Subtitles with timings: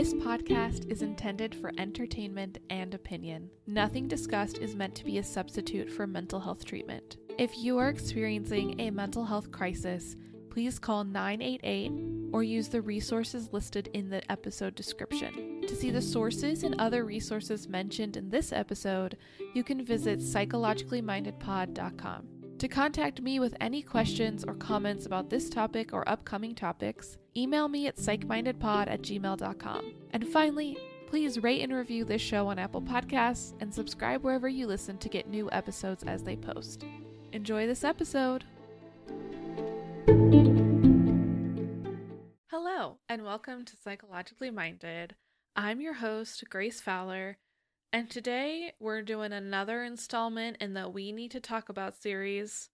[0.00, 3.50] This podcast is intended for entertainment and opinion.
[3.66, 7.18] Nothing discussed is meant to be a substitute for mental health treatment.
[7.36, 10.16] If you are experiencing a mental health crisis,
[10.48, 15.66] please call 988 or use the resources listed in the episode description.
[15.68, 19.18] To see the sources and other resources mentioned in this episode,
[19.54, 22.39] you can visit psychologicallymindedpod.com.
[22.60, 27.68] To contact me with any questions or comments about this topic or upcoming topics, email
[27.68, 29.94] me at psychmindedpod at gmail.com.
[30.12, 30.76] And finally,
[31.06, 35.08] please rate and review this show on Apple Podcasts and subscribe wherever you listen to
[35.08, 36.84] get new episodes as they post.
[37.32, 38.44] Enjoy this episode!
[42.50, 45.14] Hello, and welcome to Psychologically Minded.
[45.56, 47.38] I'm your host, Grace Fowler,
[47.92, 52.68] and today we're doing another installment in the We Need to Talk About series,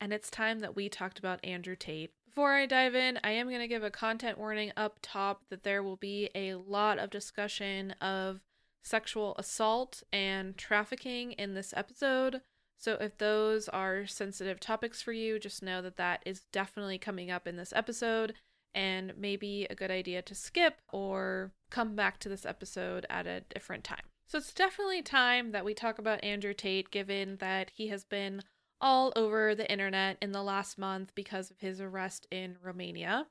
[0.00, 2.12] and it's time that we talked about Andrew Tate.
[2.26, 5.64] Before I dive in, I am going to give a content warning up top that
[5.64, 8.40] there will be a lot of discussion of
[8.84, 12.40] sexual assault and trafficking in this episode.
[12.78, 17.30] So if those are sensitive topics for you, just know that that is definitely coming
[17.30, 18.34] up in this episode
[18.74, 23.42] and maybe a good idea to skip or come back to this episode at a
[23.52, 24.11] different time.
[24.26, 28.42] So it's definitely time that we talk about Andrew Tate, given that he has been
[28.80, 33.26] all over the internet in the last month because of his arrest in Romania.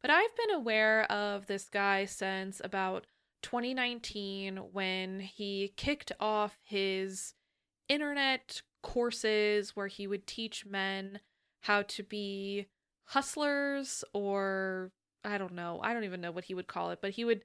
[0.00, 3.06] But I've been aware of this guy since about
[3.42, 7.34] 2019 when he kicked off his
[7.88, 11.20] internet courses where he would teach men
[11.62, 12.66] how to be
[13.06, 14.90] hustlers or
[15.24, 15.80] I don't know.
[15.82, 17.44] I don't even know what he would call it, but he would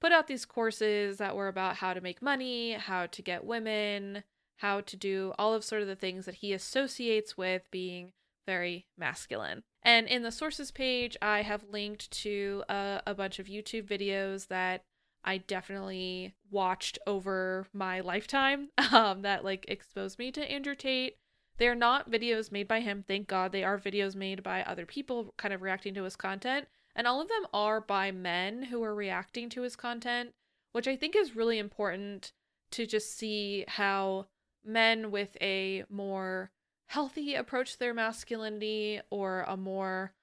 [0.00, 4.22] put out these courses that were about how to make money, how to get women,
[4.56, 8.12] how to do all of sort of the things that he associates with being
[8.46, 9.62] very masculine.
[9.82, 14.48] And in the sources page, I have linked to a, a bunch of YouTube videos
[14.48, 14.84] that
[15.24, 21.16] I definitely watched over my lifetime um, that like exposed me to Andrew Tate.
[21.58, 23.50] They're not videos made by him, thank God.
[23.50, 26.68] They are videos made by other people kind of reacting to his content.
[26.96, 30.32] And all of them are by men who are reacting to his content,
[30.72, 32.32] which I think is really important
[32.70, 34.26] to just see how
[34.64, 36.50] men with a more
[36.86, 40.14] healthy approach to their masculinity or a more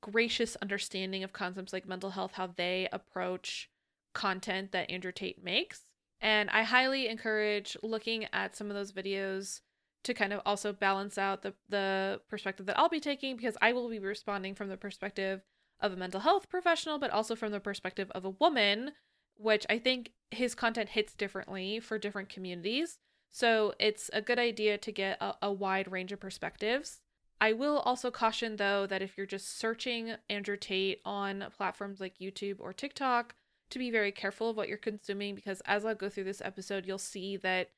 [0.00, 3.68] gracious understanding of concepts like mental health, how they approach
[4.14, 5.82] content that Andrew Tate makes.
[6.20, 9.60] And I highly encourage looking at some of those videos
[10.04, 13.72] to kind of also balance out the, the perspective that I'll be taking because I
[13.72, 15.42] will be responding from the perspective
[15.82, 18.92] of a mental health professional, but also from the perspective of a woman,
[19.36, 22.98] which I think his content hits differently for different communities.
[23.30, 27.00] So it's a good idea to get a, a wide range of perspectives.
[27.40, 32.18] I will also caution, though, that if you're just searching Andrew Tate on platforms like
[32.18, 33.34] YouTube or TikTok,
[33.72, 36.86] to be very careful of what you're consuming because as I'll go through this episode,
[36.86, 37.70] you'll see that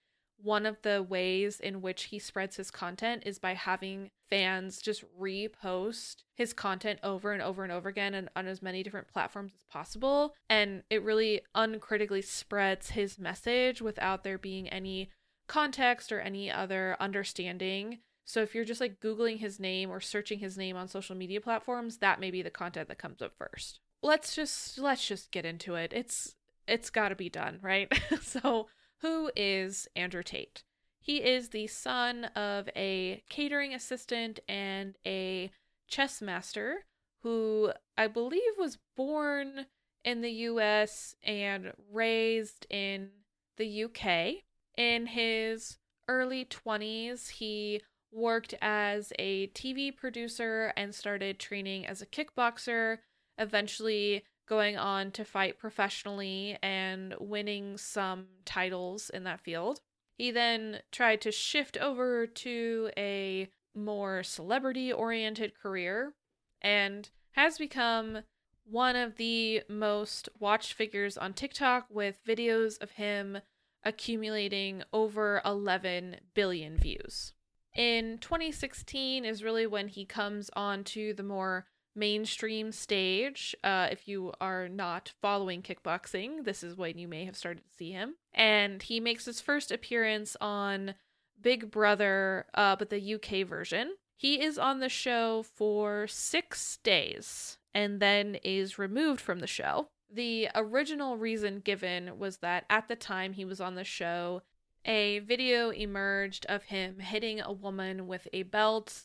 [0.42, 5.04] one of the ways in which he spreads his content is by having fans just
[5.18, 9.52] repost his content over and over and over again and on as many different platforms
[9.54, 10.34] as possible.
[10.50, 15.10] And it really uncritically spreads his message without there being any
[15.46, 17.98] context or any other understanding.
[18.24, 21.40] So if you're just like Googling his name or searching his name on social media
[21.40, 23.80] platforms, that may be the content that comes up first.
[24.02, 25.92] Let's just let's just get into it.
[25.94, 26.34] It's
[26.66, 27.92] it's gotta be done, right?
[28.22, 28.68] so
[29.04, 30.62] who is Andrew Tate.
[30.98, 35.50] He is the son of a catering assistant and a
[35.86, 36.86] chess master
[37.22, 39.66] who I believe was born
[40.06, 43.10] in the US and raised in
[43.58, 44.36] the UK.
[44.78, 45.76] In his
[46.08, 53.00] early 20s, he worked as a TV producer and started training as a kickboxer,
[53.36, 59.80] eventually going on to fight professionally and winning some titles in that field.
[60.16, 66.14] He then tried to shift over to a more celebrity oriented career
[66.62, 68.20] and has become
[68.64, 73.38] one of the most watched figures on TikTok with videos of him
[73.84, 77.34] accumulating over 11 billion views.
[77.74, 83.54] In 2016 is really when he comes onto the more mainstream stage.
[83.62, 87.76] Uh, if you are not following kickboxing, this is when you may have started to
[87.76, 88.16] see him.
[88.32, 90.94] And he makes his first appearance on
[91.40, 93.94] Big Brother, uh, but the UK version.
[94.16, 99.88] He is on the show for six days and then is removed from the show.
[100.10, 104.42] The original reason given was that at the time he was on the show,
[104.84, 109.02] a video emerged of him hitting a woman with a belt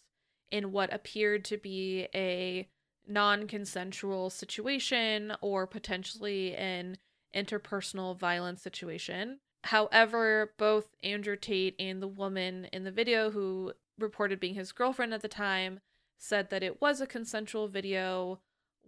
[0.51, 2.67] in what appeared to be a
[3.09, 6.97] non consensual situation or potentially an
[7.35, 9.39] interpersonal violence situation.
[9.65, 15.13] However, both Andrew Tate and the woman in the video who reported being his girlfriend
[15.13, 15.81] at the time
[16.17, 18.39] said that it was a consensual video,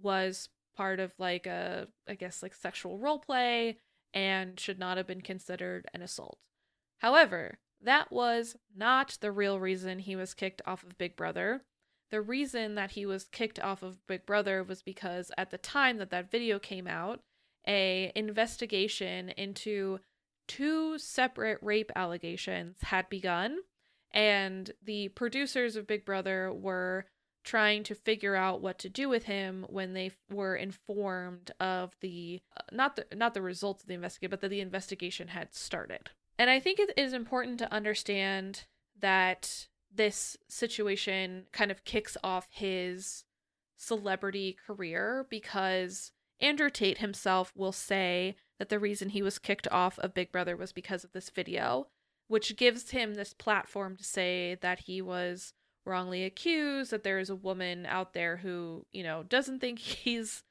[0.02, 3.78] was part of like a, I guess, like sexual role play,
[4.14, 6.38] and should not have been considered an assault.
[7.00, 11.64] However, that was not the real reason he was kicked off of Big Brother.
[12.12, 15.98] The reason that he was kicked off of Big Brother was because at the time
[15.98, 17.22] that that video came out,
[17.68, 20.00] a investigation into
[20.48, 23.60] two separate rape allegations had begun
[24.14, 27.06] and the producers of Big Brother were
[27.44, 32.42] trying to figure out what to do with him when they were informed of the
[32.56, 36.10] uh, not the not the results of the investigation but that the investigation had started.
[36.38, 38.66] And I think it is important to understand
[39.00, 43.24] that this situation kind of kicks off his
[43.76, 50.00] celebrity career because Andrew Tate himself will say that the reason he was kicked off
[50.00, 51.88] of Big Brother was because of this video
[52.32, 55.52] which gives him this platform to say that he was
[55.86, 60.42] wrongly accused, that there is a woman out there who, you know, doesn't think he's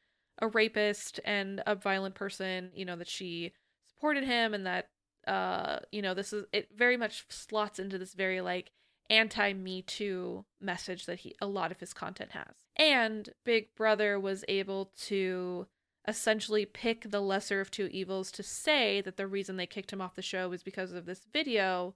[0.40, 3.52] a rapist and a violent person, you know, that she
[3.88, 4.88] supported him and that
[5.26, 8.72] uh, you know, this is it very much slots into this very like
[9.10, 12.54] anti Me Too message that he a lot of his content has.
[12.76, 15.66] And Big Brother was able to
[16.08, 20.00] essentially pick the lesser of two evils to say that the reason they kicked him
[20.00, 21.94] off the show was because of this video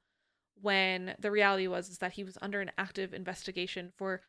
[0.60, 4.20] when the reality was is that he was under an active investigation for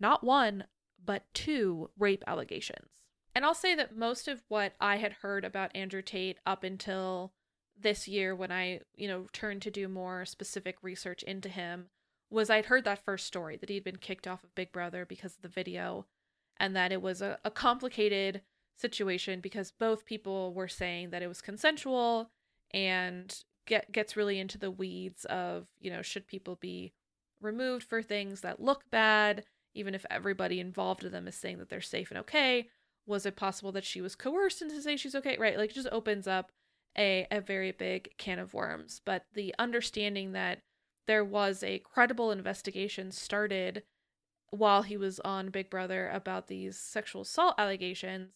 [0.00, 0.64] not one
[1.04, 2.88] but two rape allegations.
[3.34, 7.32] And I'll say that most of what I had heard about Andrew Tate up until
[7.80, 11.86] this year when I, you know, turned to do more specific research into him
[12.32, 15.34] was I'd heard that first story that he'd been kicked off of Big Brother because
[15.34, 16.06] of the video
[16.58, 18.42] and that it was a, a complicated
[18.78, 22.30] situation because both people were saying that it was consensual
[22.72, 26.92] and get gets really into the weeds of, you know, should people be
[27.40, 29.44] removed for things that look bad
[29.74, 32.68] even if everybody involved in them is saying that they're safe and okay?
[33.06, 35.36] Was it possible that she was coerced into saying she's okay?
[35.38, 36.50] Right, like it just opens up
[36.96, 39.00] a a very big can of worms.
[39.04, 40.60] But the understanding that
[41.06, 43.82] there was a credible investigation started
[44.50, 48.30] while he was on Big Brother about these sexual assault allegations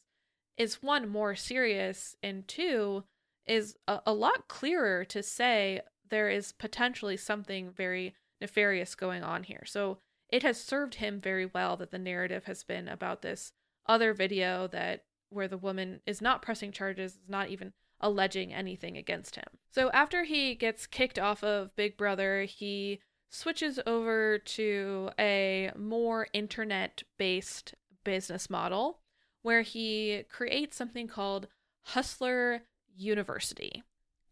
[0.57, 3.05] is one more serious and two
[3.47, 9.43] is a, a lot clearer to say there is potentially something very nefarious going on
[9.43, 9.63] here.
[9.67, 9.99] So
[10.31, 13.53] it has served him very well that the narrative has been about this
[13.87, 18.97] other video that where the woman is not pressing charges, is not even alleging anything
[18.97, 19.45] against him.
[19.71, 26.29] So after he gets kicked off of Big Brother, he switches over to a more
[26.33, 29.01] internet based business model
[29.43, 31.49] where he creates something called
[31.83, 32.63] Hustler
[32.97, 33.83] University.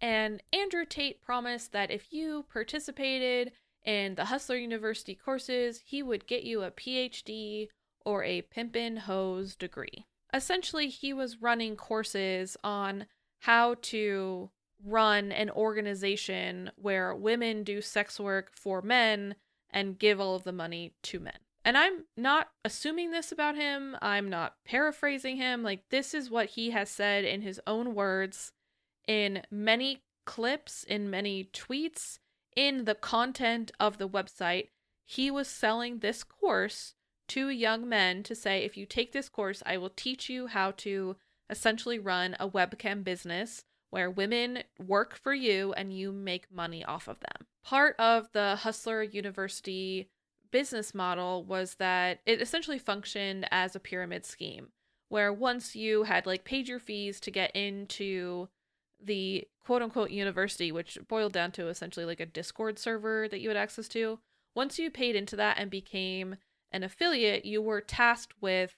[0.00, 3.52] And Andrew Tate promised that if you participated
[3.84, 7.68] in the Hustler University courses, he would get you a PhD
[8.04, 10.06] or a pimpin' hoes degree.
[10.32, 13.06] Essentially, he was running courses on
[13.44, 14.48] how to
[14.82, 19.34] run an organization where women do sex work for men
[19.68, 21.36] and give all of the money to men.
[21.62, 23.98] And I'm not assuming this about him.
[24.00, 25.62] I'm not paraphrasing him.
[25.62, 28.52] Like, this is what he has said in his own words
[29.06, 32.18] in many clips, in many tweets,
[32.56, 34.68] in the content of the website.
[35.04, 36.94] He was selling this course
[37.28, 40.70] to young men to say, if you take this course, I will teach you how
[40.78, 41.16] to
[41.50, 47.06] essentially run a webcam business where women work for you and you make money off
[47.06, 47.46] of them.
[47.62, 50.08] Part of the Hustler University
[50.50, 54.68] business model was that it essentially functioned as a pyramid scheme
[55.08, 58.48] where once you had like paid your fees to get into
[59.00, 63.48] the quote unquote university, which boiled down to essentially like a Discord server that you
[63.48, 64.18] had access to,
[64.54, 66.36] once you paid into that and became
[66.72, 68.76] an affiliate, you were tasked with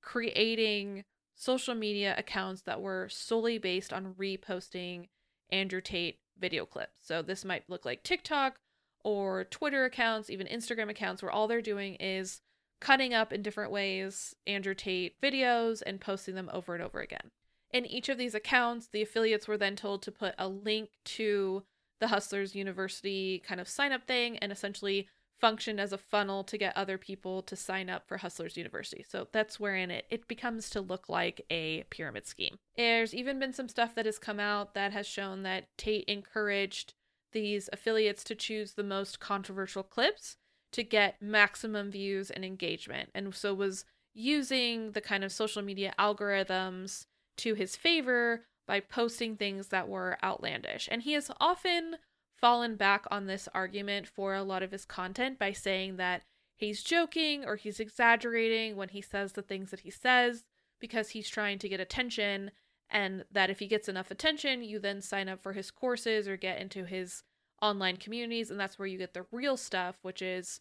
[0.00, 1.04] creating
[1.34, 5.08] social media accounts that were solely based on reposting
[5.50, 7.00] Andrew Tate video clips.
[7.02, 8.56] So this might look like TikTok
[9.02, 12.40] or Twitter accounts, even Instagram accounts, where all they're doing is
[12.80, 17.30] cutting up in different ways Andrew Tate videos and posting them over and over again.
[17.72, 21.64] In each of these accounts, the affiliates were then told to put a link to
[22.00, 25.08] the Hustlers University kind of sign up thing and essentially
[25.40, 29.04] functioned as a funnel to get other people to sign up for Hustlers University.
[29.08, 32.56] So that's wherein it, it becomes to look like a pyramid scheme.
[32.76, 36.94] There's even been some stuff that has come out that has shown that Tate encouraged
[37.32, 40.36] these affiliates to choose the most controversial clips
[40.72, 43.10] to get maximum views and engagement.
[43.14, 47.06] And so was using the kind of social media algorithms
[47.38, 50.88] to his favor by posting things that were outlandish.
[50.90, 51.96] And he has often
[52.44, 56.24] fallen back on this argument for a lot of his content by saying that
[56.54, 60.44] he's joking or he's exaggerating when he says the things that he says
[60.78, 62.50] because he's trying to get attention
[62.90, 66.36] and that if he gets enough attention you then sign up for his courses or
[66.36, 67.22] get into his
[67.62, 70.60] online communities and that's where you get the real stuff which is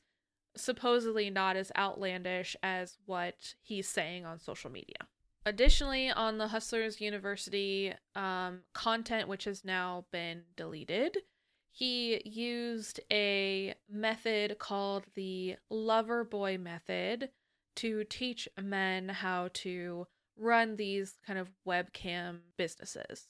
[0.56, 4.96] supposedly not as outlandish as what he's saying on social media.
[5.46, 11.18] Additionally, on the Hustlers University um, content, which has now been deleted,
[11.75, 17.30] he used a method called the lover boy method
[17.75, 20.06] to teach men how to
[20.38, 23.27] run these kind of webcam businesses.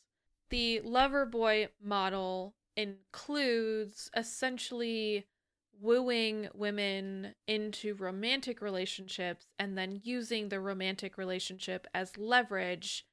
[0.50, 5.26] The lover boy model includes essentially
[5.80, 13.06] wooing women into romantic relationships and then using the romantic relationship as leverage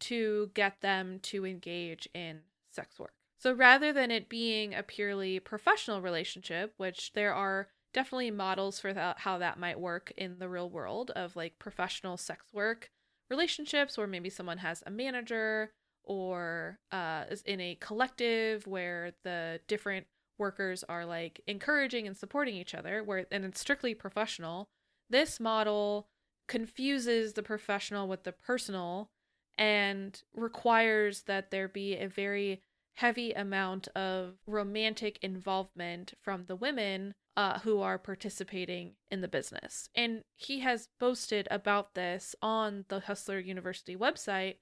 [0.00, 2.40] to get them to engage in
[2.72, 3.14] sex work.
[3.42, 8.92] So rather than it being a purely professional relationship, which there are definitely models for
[8.92, 12.92] that, how that might work in the real world of like professional sex work
[13.28, 15.72] relationships, where maybe someone has a manager
[16.04, 20.06] or uh, is in a collective where the different
[20.38, 24.66] workers are like encouraging and supporting each other where and it's strictly professional
[25.08, 26.08] this model
[26.48, 29.10] confuses the professional with the personal
[29.56, 32.60] and requires that there be a very
[32.94, 39.88] heavy amount of romantic involvement from the women uh, who are participating in the business.
[39.94, 44.56] And he has boasted about this on the Hustler University website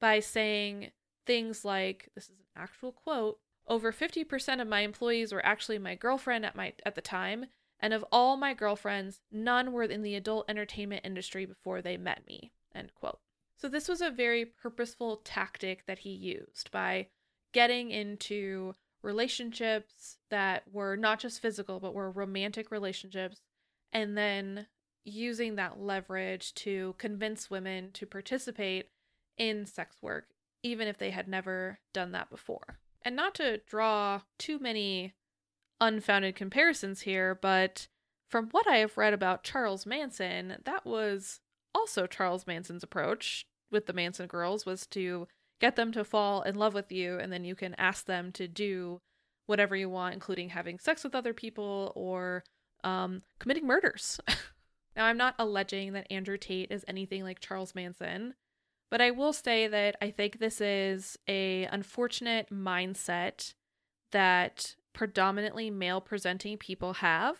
[0.00, 0.90] by saying
[1.26, 3.38] things like this is an actual quote
[3.70, 7.46] over 50% of my employees were actually my girlfriend at my at the time,
[7.78, 12.26] and of all my girlfriends, none were in the adult entertainment industry before they met
[12.26, 12.50] me.
[12.74, 13.20] End quote.
[13.56, 17.08] So this was a very purposeful tactic that he used by
[17.52, 23.40] getting into relationships that were not just physical but were romantic relationships
[23.92, 24.66] and then
[25.04, 28.88] using that leverage to convince women to participate
[29.38, 30.26] in sex work
[30.62, 32.78] even if they had never done that before.
[33.02, 35.14] And not to draw too many
[35.80, 37.88] unfounded comparisons here, but
[38.28, 41.40] from what I have read about Charles Manson, that was
[41.74, 45.28] also Charles Manson's approach with the Manson girls was to
[45.60, 48.48] get them to fall in love with you and then you can ask them to
[48.48, 49.00] do
[49.46, 52.44] whatever you want including having sex with other people or
[52.84, 54.20] um, committing murders.
[54.96, 58.34] now I'm not alleging that Andrew Tate is anything like Charles Manson.
[58.90, 63.54] But I will say that I think this is a unfortunate mindset
[64.10, 67.36] that predominantly male presenting people have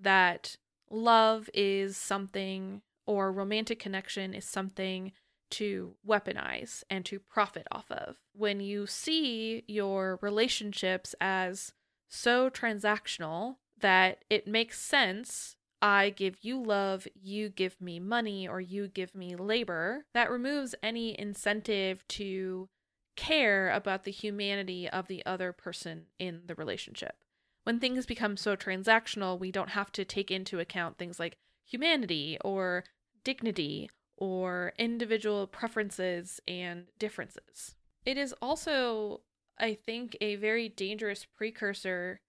[0.00, 0.56] that
[0.90, 5.12] love is something or romantic connection is something
[5.50, 8.16] to weaponize and to profit off of.
[8.32, 11.72] When you see your relationships as
[12.08, 18.60] so transactional that it makes sense I give you love, you give me money, or
[18.60, 22.68] you give me labor, that removes any incentive to
[23.16, 27.16] care about the humanity of the other person in the relationship.
[27.64, 32.38] When things become so transactional, we don't have to take into account things like humanity
[32.44, 32.84] or
[33.24, 33.90] dignity
[34.20, 37.74] or individual preferences and differences.
[38.04, 39.22] It is also,
[39.58, 42.20] I think, a very dangerous precursor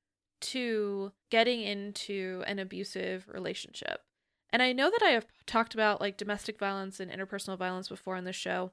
[0.41, 4.01] to getting into an abusive relationship.
[4.49, 8.15] And I know that I have talked about like domestic violence and interpersonal violence before
[8.15, 8.71] on this show,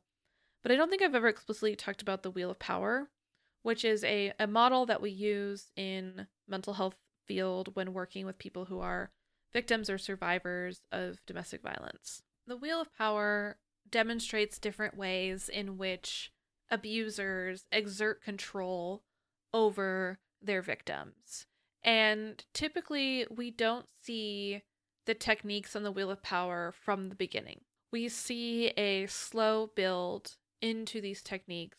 [0.63, 3.11] but I don't think I've ever explicitly talked about the wheel of power,
[3.63, 6.97] which is a, a model that we use in mental health
[7.27, 9.11] field when working with people who are
[9.53, 12.23] victims or survivors of domestic violence.
[12.49, 13.59] The wheel of power
[13.91, 16.33] demonstrates different ways in which
[16.71, 19.03] abusers exert control
[19.53, 21.45] over their victims.
[21.83, 24.63] And typically, we don't see
[25.05, 27.61] the techniques on the Wheel of Power from the beginning.
[27.93, 31.77] We see a slow build into these techniques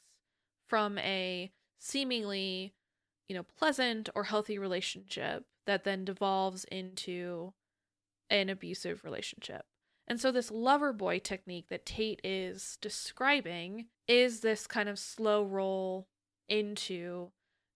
[0.67, 2.75] from a seemingly,
[3.27, 7.53] you know, pleasant or healthy relationship that then devolves into
[8.29, 9.65] an abusive relationship.
[10.09, 15.43] And so, this lover boy technique that Tate is describing is this kind of slow
[15.43, 16.07] roll
[16.47, 17.29] into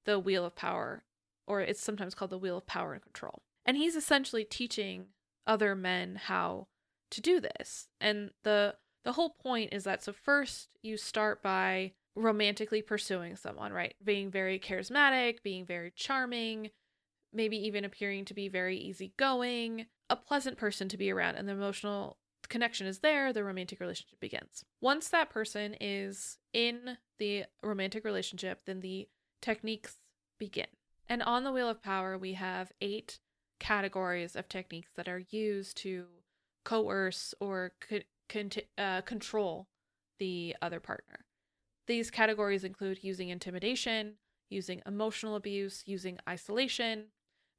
[0.05, 1.03] the wheel of power,
[1.47, 3.43] or it's sometimes called the wheel of power and control.
[3.65, 5.07] And he's essentially teaching
[5.45, 6.67] other men how
[7.11, 7.87] to do this.
[8.01, 13.73] And the the whole point is that so first you start by romantically pursuing someone,
[13.73, 13.95] right?
[14.03, 16.69] Being very charismatic, being very charming,
[17.33, 21.53] maybe even appearing to be very easygoing, a pleasant person to be around, and the
[21.53, 22.17] emotional
[22.49, 24.63] connection is there, the romantic relationship begins.
[24.81, 29.07] Once that person is in the romantic relationship, then the
[29.41, 29.97] techniques
[30.39, 30.67] begin.
[31.07, 33.19] And on the Wheel of Power, we have eight
[33.59, 36.05] categories of techniques that are used to
[36.65, 39.67] coerce or co- uh, control
[40.19, 41.25] the other partner.
[41.87, 44.15] These categories include using intimidation,
[44.49, 47.05] using emotional abuse, using isolation,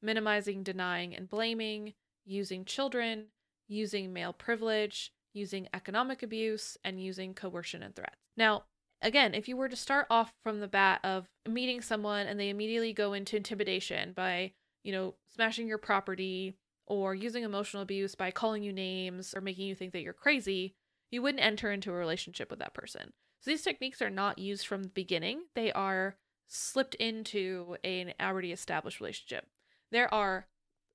[0.01, 3.27] minimizing, denying, and blaming, using children,
[3.69, 8.17] using male privilege, using economic abuse, and using coercion and threats.
[8.37, 8.65] Now,
[9.03, 12.49] again, if you were to start off from the bat of meeting someone and they
[12.49, 14.53] immediately go into intimidation by,
[14.83, 16.57] you know, smashing your property
[16.87, 20.75] or using emotional abuse by calling you names or making you think that you're crazy,
[21.11, 23.13] you wouldn't enter into a relationship with that person.
[23.41, 26.17] So these techniques are not used from the beginning, they are
[26.47, 29.47] slipped into an already established relationship.
[29.91, 30.47] There are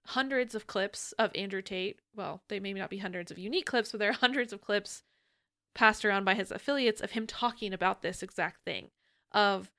[0.08, 2.00] hundreds of clips of Andrew Tate.
[2.15, 5.03] Well, they may not be hundreds of unique clips, but there are hundreds of clips
[5.75, 8.89] passed around by his affiliates of him talking about this exact thing
[9.32, 9.70] of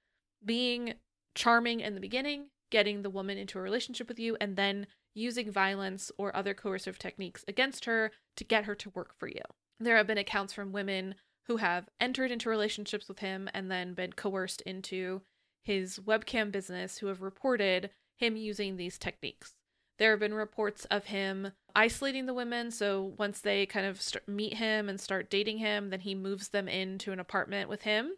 [0.45, 0.95] being
[1.35, 5.51] charming in the beginning, getting the woman into a relationship with you, and then using
[5.51, 9.43] violence or other coercive techniques against her to get her to work for you.
[9.79, 13.95] There have been accounts from women who have entered into relationships with him and then
[13.95, 15.23] been coerced into
[15.65, 19.55] his webcam business who have reported him using these techniques.
[20.01, 22.71] There have been reports of him isolating the women.
[22.71, 26.49] So once they kind of start, meet him and start dating him, then he moves
[26.49, 28.15] them into an apartment with him,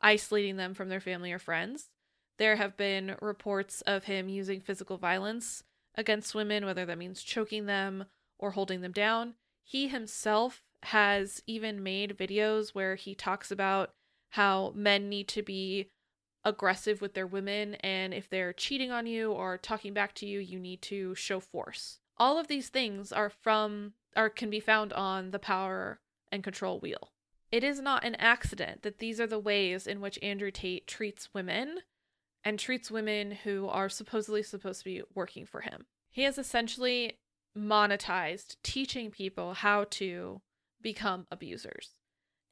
[0.00, 1.90] isolating them from their family or friends.
[2.38, 5.64] There have been reports of him using physical violence
[5.96, 8.04] against women, whether that means choking them
[8.38, 9.34] or holding them down.
[9.64, 13.90] He himself has even made videos where he talks about
[14.30, 15.90] how men need to be
[16.44, 20.38] aggressive with their women and if they're cheating on you or talking back to you
[20.38, 21.98] you need to show force.
[22.16, 26.78] All of these things are from or can be found on the power and control
[26.78, 27.12] wheel.
[27.50, 31.32] It is not an accident that these are the ways in which andrew tate treats
[31.32, 31.80] women
[32.44, 35.86] and treats women who are supposedly supposed to be working for him.
[36.10, 37.18] He has essentially
[37.56, 40.42] monetized teaching people how to
[40.82, 41.94] become abusers.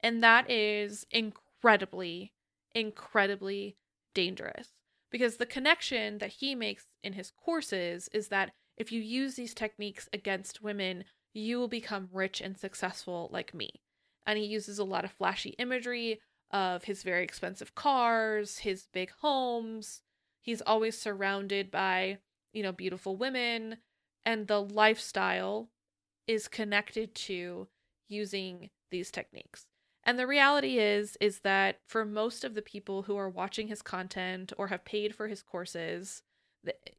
[0.01, 2.33] And that is incredibly
[2.75, 3.77] incredibly
[4.13, 4.69] dangerous
[5.11, 9.53] because the connection that he makes in his courses is that if you use these
[9.53, 13.81] techniques against women, you will become rich and successful like me.
[14.25, 16.19] And he uses a lot of flashy imagery
[16.51, 20.01] of his very expensive cars, his big homes.
[20.41, 22.17] He's always surrounded by,
[22.51, 23.77] you know, beautiful women,
[24.25, 25.69] and the lifestyle
[26.27, 27.67] is connected to
[28.07, 29.65] using these techniques.
[30.05, 33.81] And the reality is is that for most of the people who are watching his
[33.81, 36.21] content or have paid for his courses,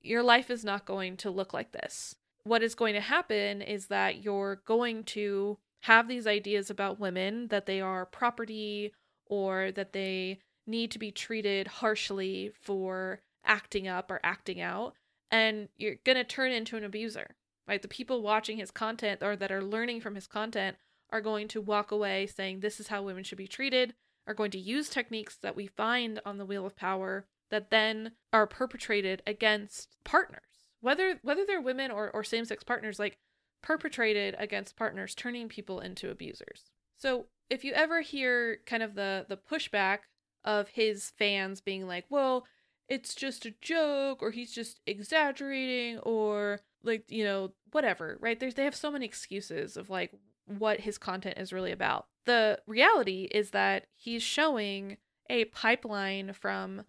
[0.00, 2.16] your life is not going to look like this.
[2.44, 7.48] What is going to happen is that you're going to have these ideas about women
[7.48, 8.92] that they are property
[9.26, 14.94] or that they need to be treated harshly for acting up or acting out
[15.30, 17.34] and you're going to turn into an abuser.
[17.66, 17.80] Right?
[17.80, 20.76] The people watching his content or that are learning from his content
[21.10, 23.94] are going to walk away saying this is how women should be treated,
[24.26, 28.12] are going to use techniques that we find on the wheel of power that then
[28.32, 30.40] are perpetrated against partners.
[30.80, 33.18] Whether whether they're women or, or same-sex partners, like
[33.62, 36.70] perpetrated against partners, turning people into abusers.
[36.96, 39.98] So if you ever hear kind of the the pushback
[40.44, 42.46] of his fans being like, well,
[42.88, 48.38] it's just a joke, or he's just exaggerating, or like, you know, whatever, right?
[48.38, 50.12] There's they have so many excuses of like
[50.46, 52.06] what his content is really about.
[52.26, 54.96] The reality is that he's showing
[55.28, 56.82] a pipeline from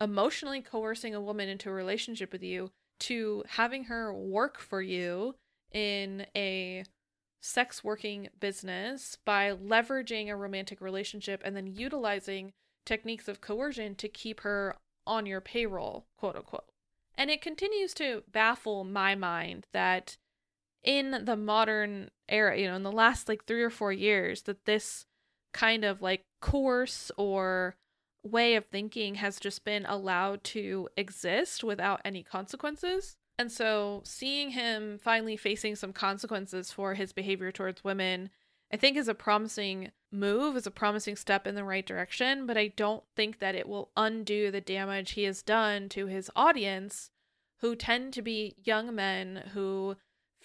[0.00, 5.34] emotionally coercing a woman into a relationship with you to having her work for you
[5.72, 6.84] in a
[7.40, 12.52] sex working business by leveraging a romantic relationship and then utilizing
[12.84, 16.68] techniques of coercion to keep her on your payroll, quote unquote.
[17.16, 20.16] And it continues to baffle my mind that
[20.86, 24.64] in the modern era, you know, in the last like three or four years, that
[24.64, 25.04] this
[25.52, 27.76] kind of like course or
[28.22, 33.16] way of thinking has just been allowed to exist without any consequences.
[33.38, 38.30] And so seeing him finally facing some consequences for his behavior towards women,
[38.72, 42.56] I think is a promising move, is a promising step in the right direction, but
[42.56, 47.10] I don't think that it will undo the damage he has done to his audience,
[47.60, 49.96] who tend to be young men who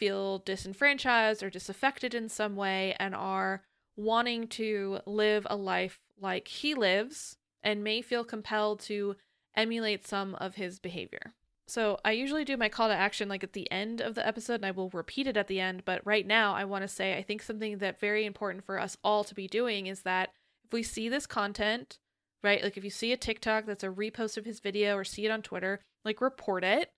[0.02, 3.62] feel disenfranchised or disaffected in some way and are
[3.96, 9.16] wanting to live a life like he lives and may feel compelled to
[9.56, 11.36] emulate some of his behavior.
[11.68, 14.56] So I usually do my call to action like at the end of the episode
[14.56, 17.16] and I will repeat it at the end, but right now I want to say
[17.16, 20.30] I think something that very important for us all to be doing is that
[20.66, 22.00] if we see this content,
[22.44, 22.64] right?
[22.64, 25.32] Like if you see a TikTok that's a repost of his video or see it
[25.32, 26.90] on Twitter, like report it,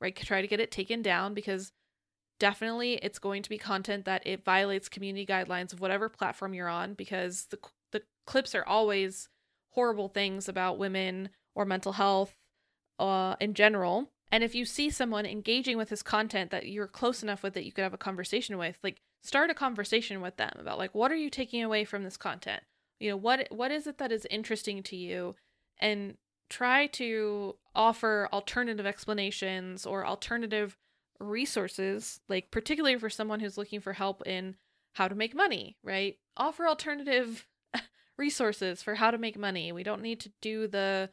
[0.00, 0.14] right?
[0.14, 1.72] Try to get it taken down because
[2.42, 6.68] definitely it's going to be content that it violates community guidelines of whatever platform you're
[6.68, 7.58] on because the
[7.92, 9.28] the clips are always
[9.70, 12.34] horrible things about women or mental health
[12.98, 17.22] uh, in general and if you see someone engaging with this content that you're close
[17.22, 20.52] enough with that you could have a conversation with, like start a conversation with them
[20.58, 22.62] about like what are you taking away from this content?
[22.98, 25.36] You know, what what is it that is interesting to you
[25.78, 26.16] and
[26.48, 30.78] try to offer alternative explanations or alternative
[31.22, 34.56] resources, like particularly for someone who's looking for help in
[34.92, 36.16] how to make money, right?
[36.36, 37.46] Offer alternative
[38.18, 39.72] resources for how to make money.
[39.72, 41.10] We don't need to do the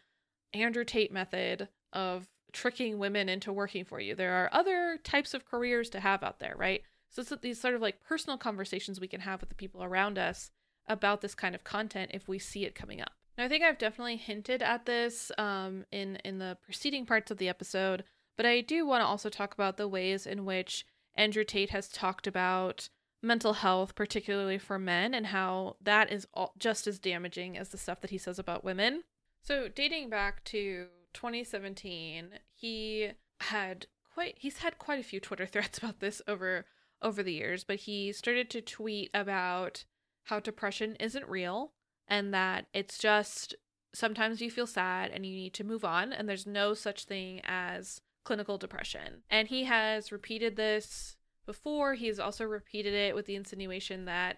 [0.53, 4.15] Andrew Tate method of tricking women into working for you.
[4.15, 6.81] There are other types of careers to have out there, right?
[7.09, 10.17] So it's these sort of like personal conversations we can have with the people around
[10.17, 10.51] us
[10.87, 13.11] about this kind of content if we see it coming up.
[13.37, 17.37] Now, I think I've definitely hinted at this um, in in the preceding parts of
[17.37, 18.03] the episode,
[18.39, 21.89] but I do want to also talk about the ways in which Andrew Tate has
[21.89, 22.87] talked about
[23.21, 27.77] mental health, particularly for men, and how that is all, just as damaging as the
[27.77, 29.03] stuff that he says about women.
[29.41, 33.09] So, dating back to 2017, he
[33.41, 36.65] had quite he's had quite a few Twitter threads about this over
[37.01, 39.83] over the years, but he started to tweet about
[40.23, 41.73] how depression isn't real
[42.07, 43.53] and that it's just
[43.93, 47.41] sometimes you feel sad and you need to move on and there's no such thing
[47.43, 47.99] as
[48.29, 49.23] clinical depression.
[49.31, 51.95] And he has repeated this before.
[51.95, 54.37] He's also repeated it with the insinuation that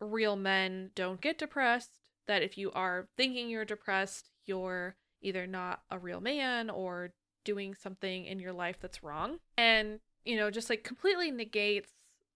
[0.00, 1.92] real men don't get depressed,
[2.26, 7.74] that if you are thinking you're depressed, you're either not a real man or doing
[7.74, 9.38] something in your life that's wrong.
[9.56, 11.92] And, you know, just like completely negates,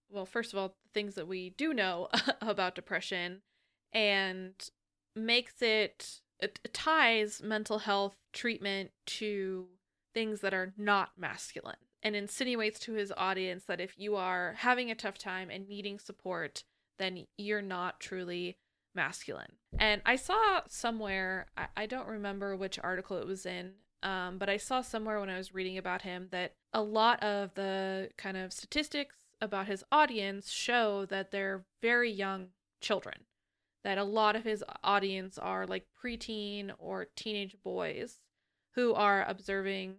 [0.09, 2.07] well, first of all, the things that we do know
[2.41, 3.43] about depression
[3.93, 4.51] and
[5.15, 9.67] makes it, it ties mental health treatment to
[10.13, 14.89] things that are not masculine and insinuates to his audience that if you are having
[14.89, 16.63] a tough time and needing support,
[16.99, 18.57] then you're not truly
[18.95, 19.53] masculine.
[19.79, 24.57] And I saw somewhere, I, don't remember which article it was in, um, but I
[24.57, 28.53] saw somewhere when I was reading about him that a lot of the kind of
[28.53, 32.47] statistics about his audience show that they're very young
[32.81, 33.17] children.
[33.83, 38.19] That a lot of his audience are like preteen or teenage boys
[38.77, 39.95] who are observing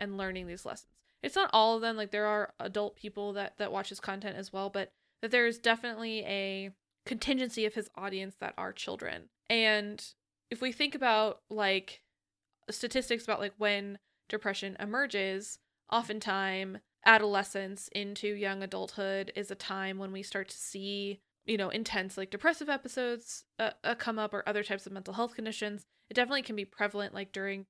[0.00, 0.90] and learning these lessons.
[1.22, 4.36] It's not all of them, like there are adult people that that watch his content
[4.36, 4.90] as well, but
[5.22, 6.70] that there's definitely a
[7.06, 9.30] contingency of his audience that are children.
[9.48, 10.04] And
[10.50, 12.02] if we think about like
[12.68, 15.60] statistics about like when depression emerges,
[15.90, 21.68] oftentimes adolescence into young adulthood is a time when we start to see you know
[21.68, 25.86] intense like depressive episodes uh, uh, come up or other types of mental health conditions
[26.10, 27.64] it definitely can be prevalent like during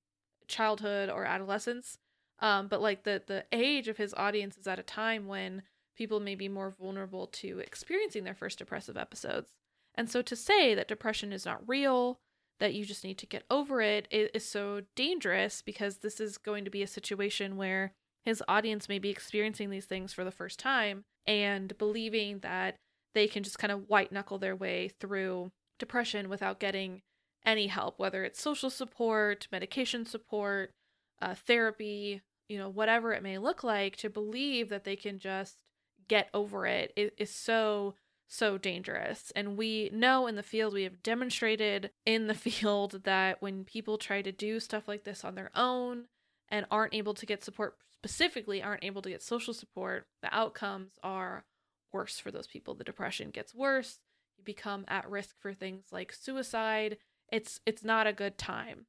[0.48, 1.98] childhood or adolescence
[2.40, 5.62] um, but like the the age of his audience is at a time when
[5.96, 9.52] people may be more vulnerable to experiencing their first depressive episodes.
[9.94, 12.18] And so to say that depression is not real,
[12.60, 16.66] that you just need to get over it, is so dangerous because this is going
[16.66, 17.92] to be a situation where
[18.24, 22.76] his audience may be experiencing these things for the first time and believing that
[23.14, 27.00] they can just kind of white knuckle their way through depression without getting
[27.46, 30.72] any help, whether it's social support, medication support,
[31.22, 35.62] uh, therapy, you know, whatever it may look like, to believe that they can just
[36.08, 37.94] get over it is, is so
[38.28, 39.32] so dangerous.
[39.36, 43.98] And we know in the field, we have demonstrated in the field that when people
[43.98, 46.06] try to do stuff like this on their own
[46.48, 50.92] and aren't able to get support, specifically aren't able to get social support, the outcomes
[51.02, 51.44] are
[51.92, 52.74] worse for those people.
[52.74, 54.00] The depression gets worse.
[54.36, 56.98] You become at risk for things like suicide.
[57.32, 58.86] It's it's not a good time.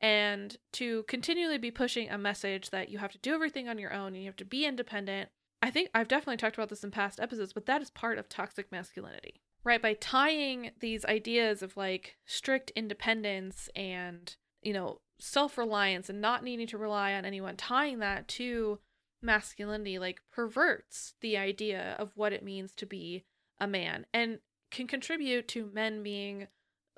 [0.00, 3.92] And to continually be pushing a message that you have to do everything on your
[3.92, 5.30] own and you have to be independent
[5.64, 8.28] I think I've definitely talked about this in past episodes, but that is part of
[8.28, 9.40] toxic masculinity.
[9.64, 9.80] right?
[9.80, 16.44] By tying these ideas of like strict independence and, you know, self reliance and not
[16.44, 18.78] needing to rely on anyone, tying that to
[19.22, 23.24] masculinity, like perverts the idea of what it means to be
[23.58, 26.46] a man and can contribute to men being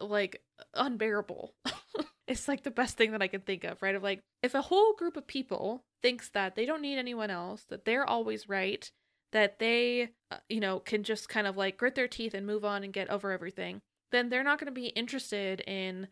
[0.01, 0.43] like
[0.75, 1.55] unbearable.
[2.27, 3.95] it's like the best thing that I can think of, right?
[3.95, 7.65] Of like, if a whole group of people thinks that they don't need anyone else,
[7.69, 8.91] that they're always right,
[9.33, 12.65] that they, uh, you know, can just kind of like grit their teeth and move
[12.65, 13.81] on and get over everything,
[14.13, 16.09] then they're not going to be interested in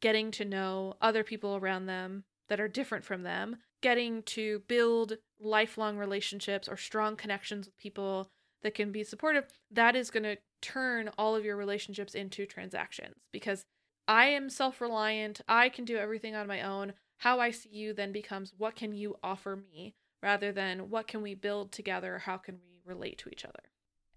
[0.00, 5.18] getting to know other people around them that are different from them, getting to build
[5.38, 8.30] lifelong relationships or strong connections with people
[8.62, 9.46] that can be supportive.
[9.70, 13.64] That is going to turn all of your relationships into transactions because
[14.06, 15.40] I am self reliant.
[15.48, 16.94] I can do everything on my own.
[17.18, 21.22] How I see you then becomes what can you offer me rather than what can
[21.22, 22.18] we build together?
[22.18, 23.62] How can we relate to each other?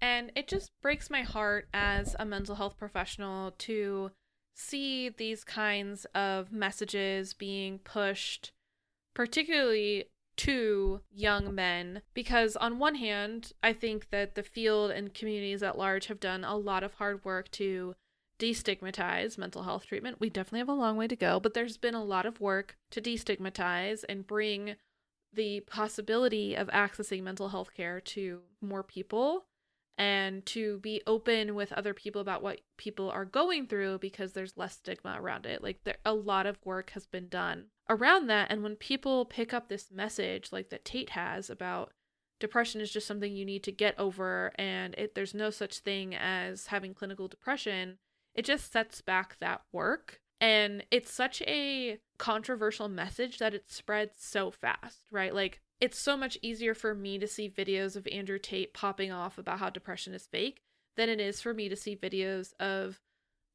[0.01, 4.11] And it just breaks my heart as a mental health professional to
[4.53, 8.51] see these kinds of messages being pushed,
[9.13, 15.61] particularly to young men because on one hand i think that the field and communities
[15.61, 17.95] at large have done a lot of hard work to
[18.39, 20.19] destigmatize mental health treatment.
[20.19, 22.75] We definitely have a long way to go, but there's been a lot of work
[22.91, 24.75] to destigmatize and bring
[25.31, 29.45] the possibility of accessing mental health care to more people
[29.97, 34.57] and to be open with other people about what people are going through because there's
[34.57, 35.61] less stigma around it.
[35.61, 39.53] Like there a lot of work has been done around that and when people pick
[39.53, 41.91] up this message like that Tate has about
[42.39, 46.15] depression is just something you need to get over and it, there's no such thing
[46.15, 47.97] as having clinical depression
[48.35, 50.19] it just sets back that work.
[50.41, 55.33] And it's such a controversial message that it spreads so fast, right?
[55.33, 59.37] Like, it's so much easier for me to see videos of Andrew Tate popping off
[59.37, 60.61] about how depression is fake
[60.95, 63.01] than it is for me to see videos of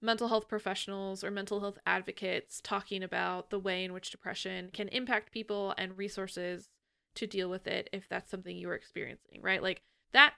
[0.03, 4.89] mental health professionals or mental health advocates talking about the way in which depression can
[4.89, 6.69] impact people and resources
[7.15, 9.63] to deal with it if that's something you are experiencing, right?
[9.63, 9.81] Like
[10.13, 10.35] that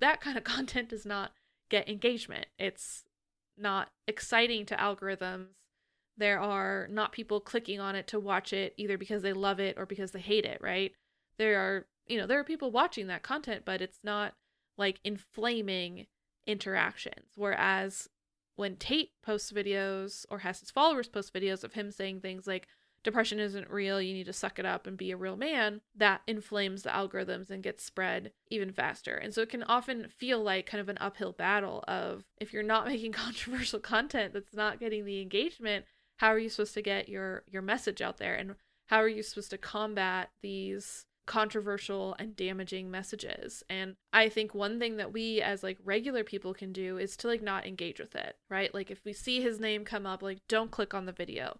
[0.00, 1.30] that kind of content does not
[1.70, 2.46] get engagement.
[2.58, 3.04] It's
[3.56, 5.50] not exciting to algorithms.
[6.16, 9.78] There are not people clicking on it to watch it either because they love it
[9.78, 10.92] or because they hate it, right?
[11.38, 14.34] There are, you know, there are people watching that content, but it's not
[14.76, 16.06] like inflaming
[16.46, 17.32] interactions.
[17.36, 18.08] Whereas
[18.56, 22.66] when Tate posts videos or has his followers post videos of him saying things like,
[23.04, 26.22] depression isn't real, you need to suck it up and be a real man, that
[26.26, 29.14] inflames the algorithms and gets spread even faster.
[29.14, 32.62] And so it can often feel like kind of an uphill battle of if you're
[32.62, 35.84] not making controversial content that's not getting the engagement,
[36.16, 39.22] how are you supposed to get your your message out there and how are you
[39.22, 45.40] supposed to combat these controversial and damaging messages and i think one thing that we
[45.40, 48.90] as like regular people can do is to like not engage with it right like
[48.90, 51.58] if we see his name come up like don't click on the video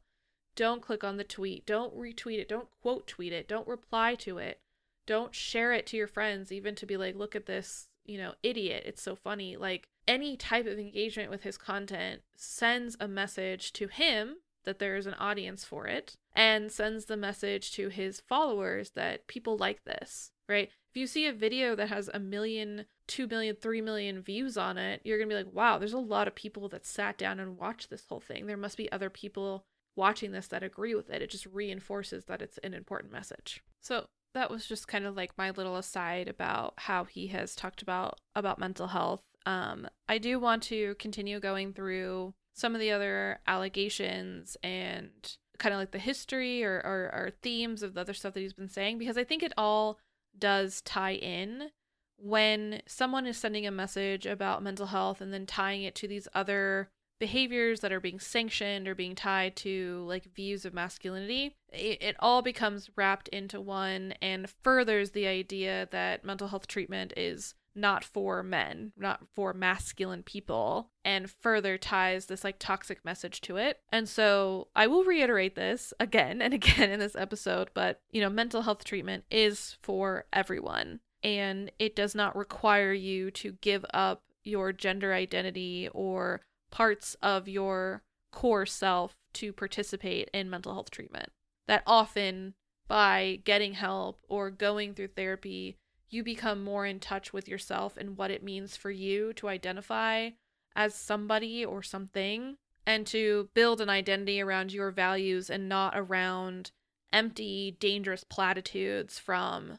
[0.59, 1.65] don't click on the tweet.
[1.67, 2.49] Don't retweet it.
[2.49, 3.47] Don't quote tweet it.
[3.47, 4.59] Don't reply to it.
[5.07, 8.35] Don't share it to your friends, even to be like, look at this, you know,
[8.43, 8.83] idiot.
[8.85, 9.57] It's so funny.
[9.57, 14.97] Like any type of engagement with his content sends a message to him that there
[14.97, 19.85] is an audience for it and sends the message to his followers that people like
[19.85, 20.71] this, right?
[20.89, 24.79] If you see a video that has a million, two million, three million views on
[24.79, 27.41] it, you're going to be like, wow, there's a lot of people that sat down
[27.41, 28.47] and watched this whole thing.
[28.47, 29.65] There must be other people
[29.97, 31.23] watching this that agree with it.
[31.23, 33.65] It just reinforces that it's an important message.
[33.81, 37.83] So that was just kind of like my little aside about how he has talked
[37.83, 39.23] about about mental health.
[39.45, 45.75] Um, I do want to continue going through some of the other allegations and kind
[45.75, 48.69] of like the history or, or, or themes of the other stuff that he's been
[48.69, 49.99] saying because I think it all
[50.39, 51.71] does tie in
[52.17, 56.29] when someone is sending a message about mental health and then tying it to these
[56.35, 62.01] other behaviors that are being sanctioned or being tied to like views of masculinity it,
[62.01, 67.55] it, all becomes wrapped into one and furthers the idea that mental health treatment is
[67.79, 73.57] not for men not for masculine people and further ties this like toxic message to
[73.57, 78.21] it and so i will reiterate this again and again in this episode but you
[78.21, 83.85] know mental health treatment is for everyone and it does not require you to give
[83.93, 90.91] up your gender identity or parts of your core self to participate in mental health
[90.91, 91.31] treatment.
[91.67, 92.55] That often,
[92.87, 95.77] by getting help or going through therapy,
[96.11, 100.31] you become more in touch with yourself and what it means for you to identify
[100.75, 106.71] as somebody or something and to build an identity around your values and not around
[107.13, 109.79] empty, dangerous platitudes from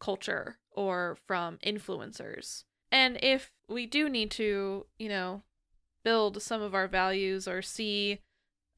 [0.00, 2.64] culture or from influencers.
[2.90, 5.42] And if we do need to, you know,
[6.04, 8.20] build some of our values or see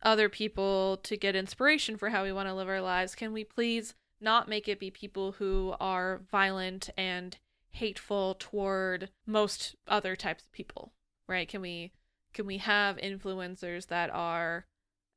[0.03, 3.45] other people to get inspiration for how we want to live our lives, can we
[3.45, 7.37] please not make it be people who are violent and
[7.71, 10.93] hateful toward most other types of people,
[11.29, 11.49] right?
[11.49, 11.93] Can we
[12.35, 14.67] can we have influencers that are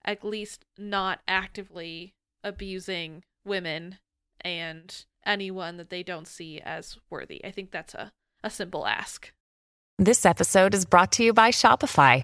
[0.06, 3.98] at least not actively abusing women
[4.40, 7.44] and anyone that they don't see as worthy?
[7.44, 8.12] I think that's a,
[8.44, 9.32] a simple ask.
[10.00, 12.24] This episode is brought to you by Shopify.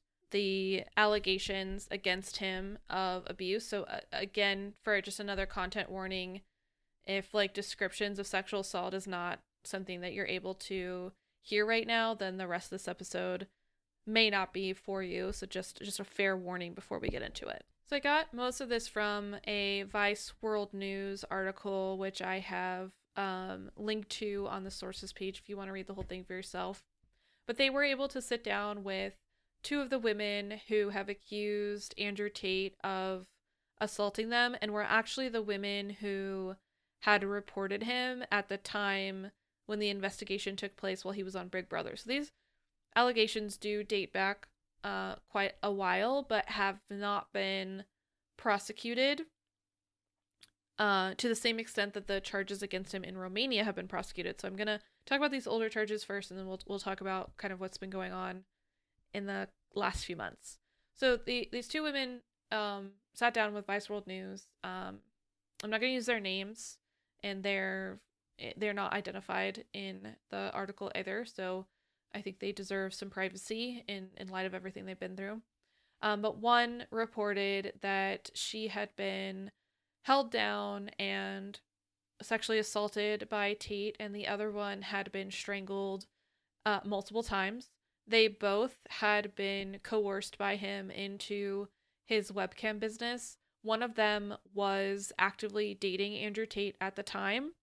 [0.31, 3.67] the allegations against him of abuse.
[3.67, 6.41] So, uh, again, for just another content warning,
[7.05, 11.87] if like descriptions of sexual assault is not something that you're able to hear right
[11.87, 13.47] now, then the rest of this episode
[14.07, 15.31] may not be for you.
[15.31, 17.63] So, just just a fair warning before we get into it.
[17.87, 22.91] So, I got most of this from a Vice World News article, which I have
[23.15, 26.23] um, linked to on the sources page if you want to read the whole thing
[26.23, 26.83] for yourself.
[27.47, 29.13] But they were able to sit down with
[29.63, 33.27] two of the women who have accused Andrew Tate of
[33.79, 36.55] assaulting them and were actually the women who
[37.01, 39.31] had reported him at the time
[39.65, 41.95] when the investigation took place while he was on Big Brother.
[41.95, 42.31] So these
[42.95, 44.47] allegations do date back
[44.83, 47.85] uh, quite a while, but have not been
[48.37, 49.23] prosecuted
[50.77, 54.41] uh, to the same extent that the charges against him in Romania have been prosecuted.
[54.41, 57.37] So I'm gonna talk about these older charges first, and then we'll we'll talk about
[57.37, 58.43] kind of what's been going on
[59.13, 60.57] in the last few months.
[60.95, 62.21] So the these two women
[62.51, 64.47] um, sat down with Vice World News.
[64.63, 64.99] Um,
[65.63, 66.77] I'm not going to use their names,
[67.23, 67.99] and they're
[68.57, 71.25] they're not identified in the article either.
[71.25, 71.67] So
[72.13, 75.41] I think they deserve some privacy in in light of everything they've been through.
[76.01, 79.51] Um, but one reported that she had been
[80.03, 81.59] held down and
[82.21, 86.05] sexually assaulted by Tate, and the other one had been strangled
[86.65, 87.69] uh, multiple times.
[88.07, 91.67] They both had been coerced by him into
[92.05, 93.37] his webcam business.
[93.61, 97.53] One of them was actively dating Andrew Tate at the time,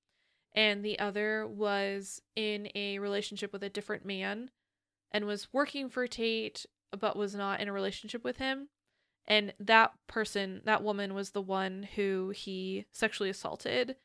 [0.54, 4.50] and the other was in a relationship with a different man
[5.10, 6.66] and was working for Tate
[6.98, 8.68] but was not in a relationship with him.
[9.26, 13.96] And that person, that woman, was the one who he sexually assaulted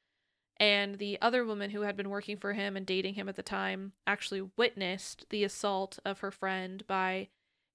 [0.57, 3.43] and the other woman who had been working for him and dating him at the
[3.43, 7.27] time actually witnessed the assault of her friend by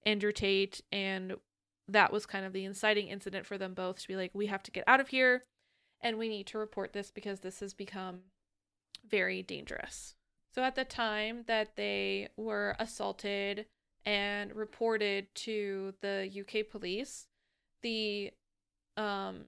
[0.07, 1.35] Andrew Tate and
[1.89, 4.63] that was kind of the inciting incident for them both to be like we have
[4.63, 5.45] to get out of here
[6.01, 8.21] and we need to report this because this has become
[9.09, 10.15] very dangerous.
[10.55, 13.67] So at the time that they were assaulted
[14.05, 17.27] and reported to the UK police,
[17.83, 18.33] the
[18.97, 19.45] um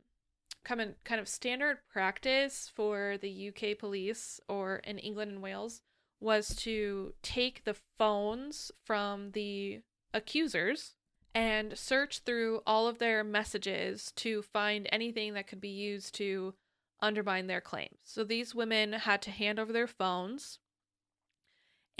[0.69, 5.83] of kind of standard practice for the UK police or in England and Wales
[6.21, 9.81] was to take the phones from the
[10.13, 10.95] accusers
[11.35, 16.55] and search through all of their messages to find anything that could be used to
[17.01, 17.99] undermine their claims.
[18.05, 20.59] So these women had to hand over their phones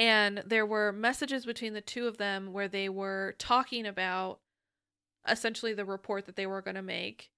[0.01, 4.41] and there were messages between the two of them where they were talking about
[5.29, 7.31] essentially the report that they were going to make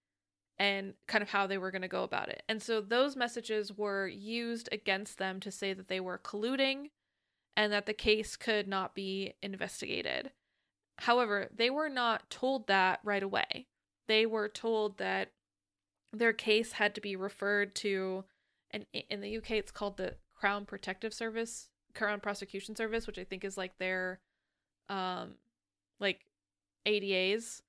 [0.58, 2.42] and kind of how they were going to go about it.
[2.48, 6.90] And so those messages were used against them to say that they were colluding
[7.56, 10.30] and that the case could not be investigated.
[10.98, 13.66] However, they were not told that right away.
[14.08, 15.32] They were told that
[16.12, 18.24] their case had to be referred to
[18.70, 23.24] and in the UK it's called the Crown Protective Service, Crown Prosecution Service, which I
[23.24, 24.20] think is like their
[24.88, 25.34] um
[26.00, 26.26] like
[26.86, 27.62] ADAs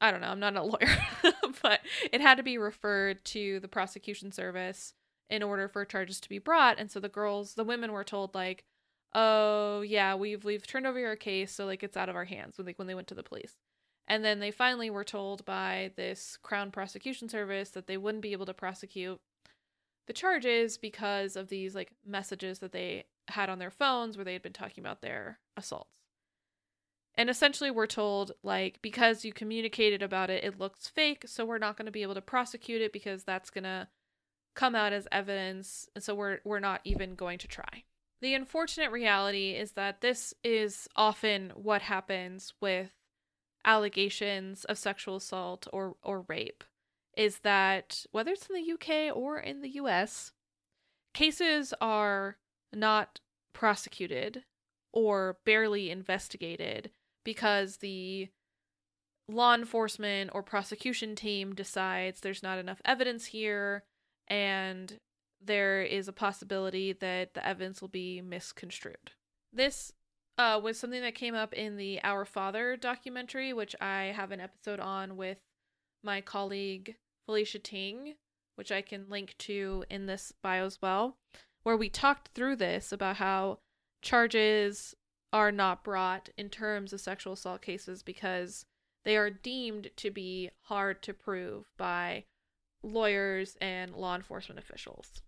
[0.00, 1.31] I don't know, I'm not a lawyer,
[1.62, 1.80] but
[2.12, 4.94] it had to be referred to the prosecution service
[5.30, 6.78] in order for charges to be brought.
[6.78, 8.64] And so the girls, the women were told like,
[9.14, 12.58] "Oh, yeah, we've we've turned over your case, so like it's out of our hands."
[12.58, 13.56] When they when they went to the police.
[14.08, 18.32] And then they finally were told by this Crown Prosecution Service that they wouldn't be
[18.32, 19.20] able to prosecute
[20.06, 24.32] the charges because of these like messages that they had on their phones where they
[24.32, 26.01] had been talking about their assaults.
[27.14, 31.58] And essentially, we're told, like, because you communicated about it, it looks fake, so we're
[31.58, 33.88] not going to be able to prosecute it because that's going to
[34.54, 35.88] come out as evidence.
[35.94, 37.84] And so we're, we're not even going to try.
[38.22, 42.92] The unfortunate reality is that this is often what happens with
[43.64, 46.64] allegations of sexual assault or, or rape
[47.16, 50.32] is that whether it's in the UK or in the US,
[51.12, 52.38] cases are
[52.72, 53.20] not
[53.52, 54.44] prosecuted
[54.92, 56.90] or barely investigated
[57.24, 58.28] because the
[59.28, 63.84] law enforcement or prosecution team decides there's not enough evidence here
[64.28, 64.98] and
[65.44, 69.12] there is a possibility that the evidence will be misconstrued.
[69.52, 69.92] This
[70.38, 74.40] uh, was something that came up in the Our Father documentary, which I have an
[74.40, 75.38] episode on with
[76.02, 76.96] my colleague
[77.26, 78.14] Felicia Ting,
[78.56, 81.16] which I can link to in this bio as well,
[81.62, 83.58] where we talked through this about how
[84.02, 84.94] charges
[85.32, 88.66] are not brought in terms of sexual assault cases because
[89.04, 92.24] they are deemed to be hard to prove by
[92.82, 95.22] lawyers and law enforcement officials.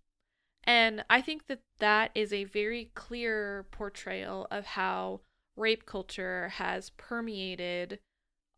[0.63, 5.21] And I think that that is a very clear portrayal of how
[5.55, 7.99] rape culture has permeated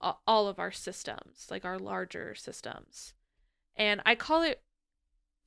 [0.02, 3.14] all of our systems, like our larger systems.
[3.76, 4.62] And I call it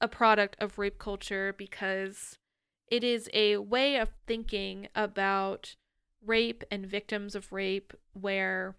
[0.01, 2.37] a product of rape culture because
[2.89, 5.77] it is a way of thinking about
[6.25, 8.77] rape and victims of rape where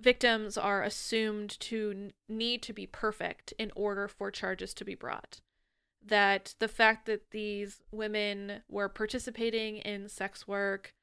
[0.00, 5.40] victims are assumed to need to be perfect in order for charges to be brought.
[6.04, 10.94] That the fact that these women were participating in sex work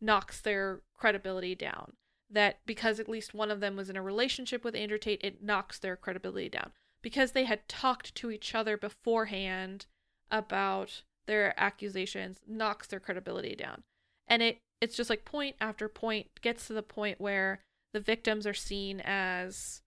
[0.00, 1.94] knocks their credibility down.
[2.30, 5.42] That because at least one of them was in a relationship with Andrew Tate, it
[5.42, 6.72] knocks their credibility down.
[7.00, 9.86] Because they had talked to each other beforehand
[10.30, 13.84] about their accusations, knocks their credibility down.
[14.26, 17.60] And it it's just like point after point gets to the point where
[17.92, 19.82] the victims are seen as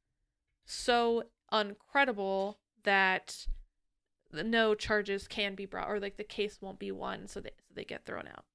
[0.65, 3.45] so uncredible that
[4.31, 7.73] no charges can be brought or like the case won't be won so they, so
[7.75, 8.45] they get thrown out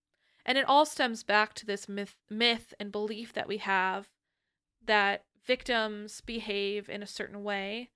[0.45, 4.09] and it all stems back to this myth myth and belief that we have
[4.85, 7.91] that victims behave in a certain way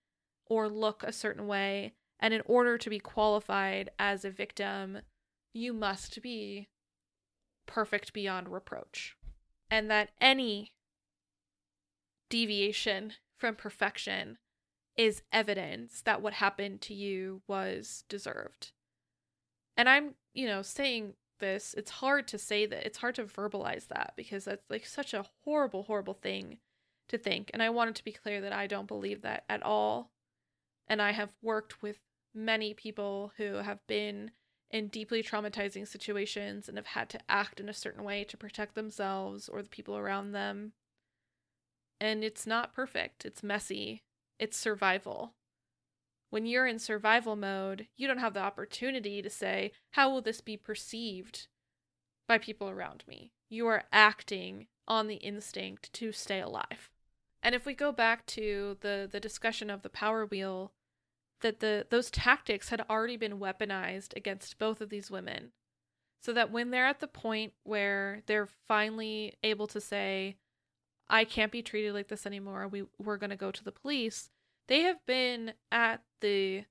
[0.47, 4.99] or look a certain way and in order to be qualified as a victim
[5.53, 6.68] you must be
[7.66, 9.16] perfect beyond reproach
[9.71, 10.73] and that any
[12.29, 14.39] deviation from perfection
[14.97, 18.73] is evidence that what happened to you was deserved.
[19.77, 23.89] And I'm, you know, saying this, it's hard to say that, it's hard to verbalize
[23.89, 26.59] that because that's like such a horrible, horrible thing
[27.09, 27.51] to think.
[27.55, 30.11] And I wanted to be clear that I don't believe that at all.
[30.87, 31.99] And I have worked with
[32.35, 34.31] many people who have been
[34.70, 38.74] in deeply traumatizing situations and have had to act in a certain way to protect
[38.74, 40.72] themselves or the people around them
[42.01, 44.03] and it's not perfect, it's messy,
[44.39, 45.35] it's survival.
[46.31, 50.41] When you're in survival mode, you don't have the opportunity to say, How will this
[50.41, 51.49] be perceived
[52.26, 53.33] by people around me?
[53.51, 56.91] You are acting on the instinct to stay alive.
[57.43, 60.72] And if we go back to the, the discussion of the power wheel,
[61.41, 65.53] that the those tactics had already been weaponized against both of these women.
[66.22, 70.36] So that when they're at the point where they're finally able to say,
[71.09, 72.68] I can't be treated like this anymore.
[72.68, 74.30] We we're going to go to the police.
[74.68, 76.64] They have been at the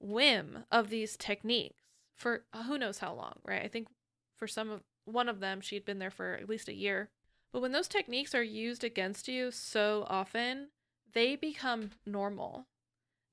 [0.00, 1.82] whim of these techniques
[2.16, 3.62] for who knows how long, right?
[3.62, 3.88] I think
[4.36, 7.10] for some of one of them she'd been there for at least a year.
[7.52, 10.68] But when those techniques are used against you so often,
[11.14, 12.66] they become normal.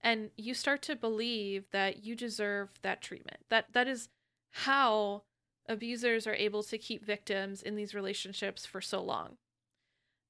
[0.05, 3.39] And you start to believe that you deserve that treatment.
[3.49, 4.07] That that is
[4.51, 5.23] how
[5.67, 9.37] abusers are able to keep victims in these relationships for so long.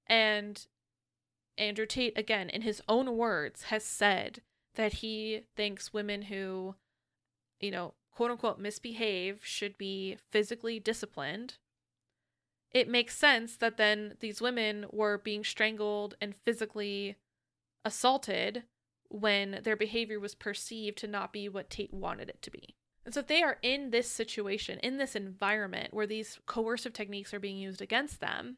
[0.07, 0.65] And
[1.57, 4.41] Andrew Tate, again, in his own words, has said
[4.75, 6.75] that he thinks women who,
[7.59, 11.55] you know, quote unquote misbehave should be physically disciplined.
[12.71, 17.17] It makes sense that then these women were being strangled and physically
[17.83, 18.63] assaulted
[19.09, 22.75] when their behavior was perceived to not be what Tate wanted it to be.
[23.05, 27.33] And so, if they are in this situation, in this environment where these coercive techniques
[27.33, 28.57] are being used against them,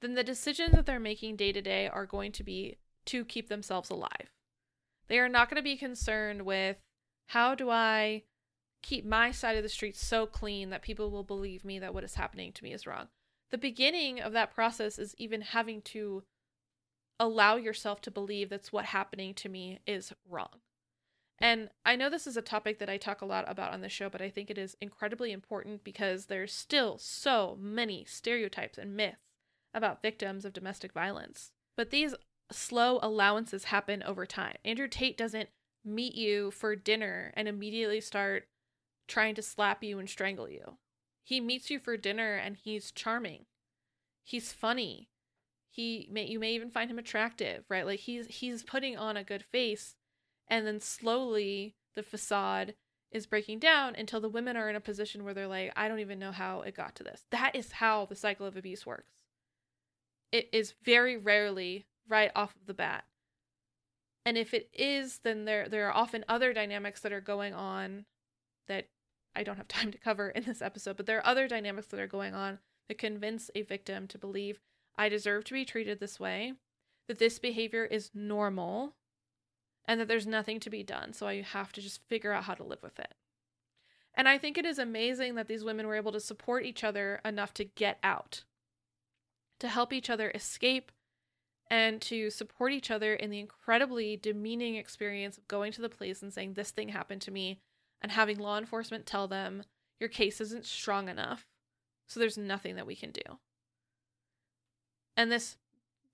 [0.00, 3.48] then the decisions that they're making day to day are going to be to keep
[3.48, 4.32] themselves alive.
[5.08, 6.78] They are not going to be concerned with
[7.28, 8.24] how do I
[8.82, 12.04] keep my side of the street so clean that people will believe me that what
[12.04, 13.08] is happening to me is wrong.
[13.50, 16.24] The beginning of that process is even having to
[17.22, 20.60] allow yourself to believe that's what happening to me is wrong.
[21.38, 23.88] And I know this is a topic that I talk a lot about on the
[23.88, 28.96] show, but I think it is incredibly important because there's still so many stereotypes and
[28.96, 29.18] myths
[29.72, 31.52] about victims of domestic violence.
[31.76, 32.14] But these
[32.50, 34.56] slow allowances happen over time.
[34.64, 35.48] Andrew Tate doesn't
[35.84, 38.48] meet you for dinner and immediately start
[39.06, 40.76] trying to slap you and strangle you.
[41.22, 43.46] He meets you for dinner and he's charming.
[44.24, 45.08] He's funny.
[45.72, 47.86] He may you may even find him attractive, right?
[47.86, 49.96] Like he's he's putting on a good face
[50.48, 52.74] and then slowly the facade
[53.10, 56.00] is breaking down until the women are in a position where they're like, I don't
[56.00, 57.24] even know how it got to this.
[57.30, 59.12] That is how the cycle of abuse works.
[60.30, 63.04] It is very rarely right off of the bat.
[64.26, 68.04] And if it is, then there there are often other dynamics that are going on
[68.68, 68.88] that
[69.34, 72.00] I don't have time to cover in this episode, but there are other dynamics that
[72.00, 72.58] are going on
[72.88, 74.60] that convince a victim to believe
[74.96, 76.54] I deserve to be treated this way,
[77.08, 78.94] that this behavior is normal,
[79.86, 81.12] and that there's nothing to be done.
[81.12, 83.14] So I have to just figure out how to live with it.
[84.14, 87.20] And I think it is amazing that these women were able to support each other
[87.24, 88.44] enough to get out,
[89.58, 90.92] to help each other escape,
[91.70, 96.20] and to support each other in the incredibly demeaning experience of going to the police
[96.20, 97.60] and saying, This thing happened to me,
[98.02, 99.62] and having law enforcement tell them,
[99.98, 101.46] Your case isn't strong enough,
[102.06, 103.22] so there's nothing that we can do.
[105.16, 105.56] And this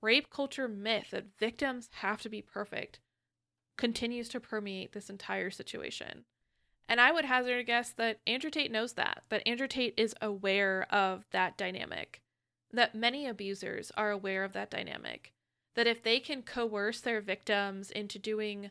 [0.00, 3.00] rape culture myth that victims have to be perfect
[3.76, 6.24] continues to permeate this entire situation.
[6.88, 10.14] And I would hazard a guess that Andrew Tate knows that, that Andrew Tate is
[10.22, 12.22] aware of that dynamic,
[12.72, 15.32] that many abusers are aware of that dynamic,
[15.74, 18.70] that if they can coerce their victims into doing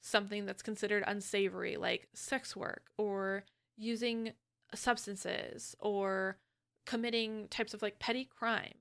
[0.00, 3.44] something that's considered unsavory, like sex work or
[3.76, 4.32] using
[4.74, 6.38] substances or
[6.86, 8.74] committing types of like petty crime,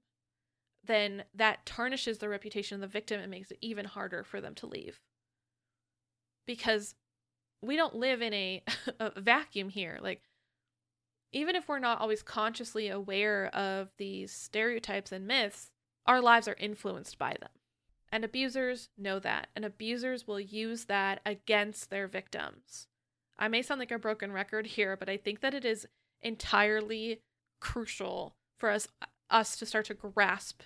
[0.84, 4.55] then that tarnishes the reputation of the victim and makes it even harder for them
[4.55, 4.99] to leave
[6.49, 6.95] because
[7.61, 8.63] we don't live in a,
[8.99, 9.99] a vacuum here.
[10.01, 10.23] Like,
[11.32, 15.69] even if we're not always consciously aware of these stereotypes and myths,
[16.07, 17.51] our lives are influenced by them.
[18.11, 22.88] And abusers know that, and abusers will use that against their victims.
[23.38, 25.88] I may sound like a broken record here, but I think that it is
[26.23, 27.21] entirely
[27.59, 28.88] crucial for us
[29.30, 30.63] us to start to grasp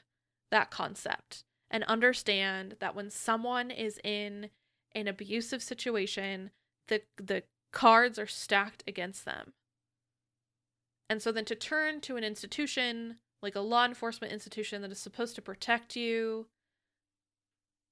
[0.52, 4.50] that concept and understand that when someone is in
[4.94, 6.52] an abusive situation,
[6.88, 9.54] the the cards are stacked against them.
[11.10, 15.00] And so then to turn to an institution like a law enforcement institution that is
[15.00, 16.48] supposed to protect you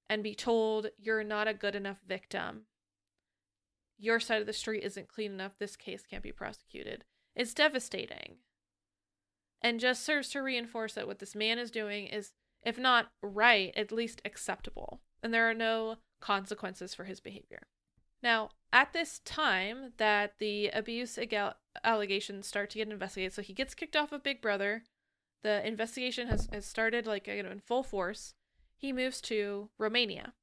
[0.08, 2.62] and be told you're not a good enough victim.
[3.98, 5.58] Your side of the street isn't clean enough.
[5.58, 7.04] This case can't be prosecuted.
[7.36, 8.36] It's devastating.
[9.62, 12.32] And just serves to reinforce that what this man is doing is,
[12.62, 15.00] if not right, at least acceptable.
[15.22, 17.62] And there are no consequences for his behavior.
[18.22, 21.18] Now, at this time that the abuse
[21.84, 24.84] allegations start to get investigated, so he gets kicked off of Big Brother.
[25.42, 28.34] The investigation has, has started like you know, in full force.
[28.76, 30.34] He moves to Romania.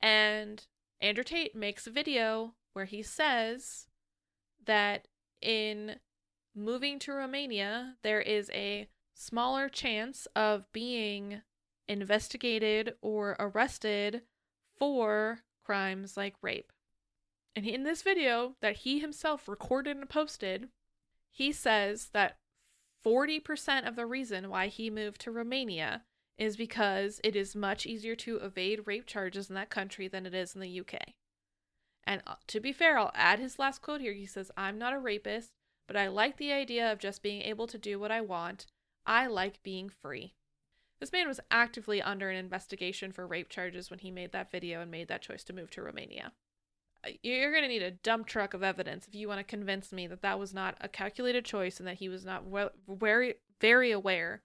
[0.00, 0.66] And
[1.00, 3.86] Andrew Tate makes a video where he says
[4.64, 5.08] that
[5.40, 5.96] in
[6.60, 11.42] moving to Romania, there is a smaller chance of being
[11.88, 14.22] investigated or arrested
[14.78, 16.72] for crimes like rape.
[17.56, 20.68] And in this video that he himself recorded and posted,
[21.30, 22.38] he says that
[23.04, 26.04] 40% of the reason why he moved to Romania
[26.38, 30.34] is because it is much easier to evade rape charges in that country than it
[30.34, 30.96] is in the UK.
[32.04, 34.14] And uh, to be fair, I'll add his last quote here.
[34.14, 35.52] He says, I'm not a rapist,
[35.90, 38.66] but I like the idea of just being able to do what I want.
[39.04, 40.34] I like being free.
[41.00, 44.82] This man was actively under an investigation for rape charges when he made that video
[44.82, 46.30] and made that choice to move to Romania.
[47.04, 49.92] Uh, you're going to need a dump truck of evidence if you want to convince
[49.92, 53.34] me that that was not a calculated choice and that he was not well, very
[53.60, 54.42] very aware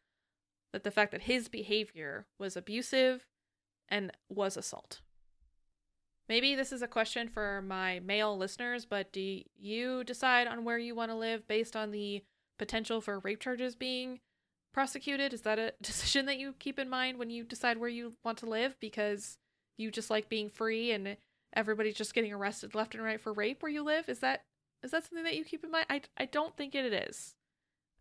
[0.73, 3.27] that the fact that his behavior was abusive
[3.87, 5.01] and was assault.
[6.27, 10.79] Maybe this is a question for my male listeners, but do you decide on where
[10.79, 12.23] you want to live based on the
[12.57, 14.19] potential for rape charges being
[14.73, 15.33] prosecuted?
[15.33, 18.39] Is that a decision that you keep in mind when you decide where you want
[18.39, 19.37] to live because
[19.77, 21.17] you just like being free and
[21.53, 24.09] everybody's just getting arrested left and right for rape where you live?
[24.09, 24.41] Is that
[24.83, 25.85] is that something that you keep in mind?
[25.89, 27.35] I I don't think it is.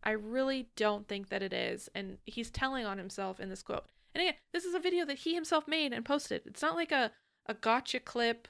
[0.03, 1.89] I really don't think that it is.
[1.95, 3.85] And he's telling on himself in this quote.
[4.13, 6.43] And again, this is a video that he himself made and posted.
[6.45, 7.11] It's not like a
[7.45, 8.47] a gotcha clip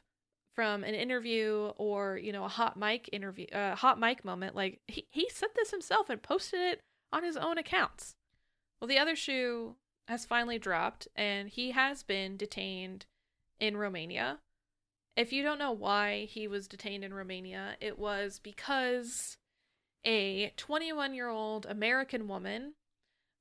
[0.55, 4.55] from an interview or you know a hot mic interview a uh, hot mic moment
[4.55, 6.81] like he, he said this himself and posted it
[7.11, 8.15] on his own accounts.
[8.79, 9.75] Well, the other shoe
[10.07, 13.05] has finally dropped, and he has been detained
[13.59, 14.39] in Romania.
[15.15, 19.37] If you don't know why he was detained in Romania, it was because
[20.03, 22.73] a 21 year old American woman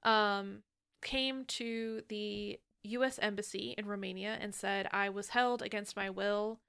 [0.04, 0.62] um,
[1.02, 3.18] came to the U.S.
[3.20, 6.60] Embassy in Romania and said, I was held against my will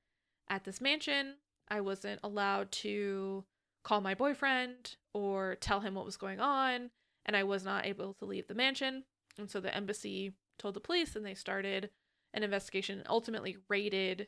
[0.49, 1.36] at this mansion.
[1.68, 3.43] I wasn't allowed to
[3.84, 6.91] call my boyfriend or tell him what was going on,
[7.26, 9.03] and I was not able to leave the mansion.
[9.38, 11.89] And so the embassy told the police, and they started
[12.34, 14.28] an investigation and ultimately raided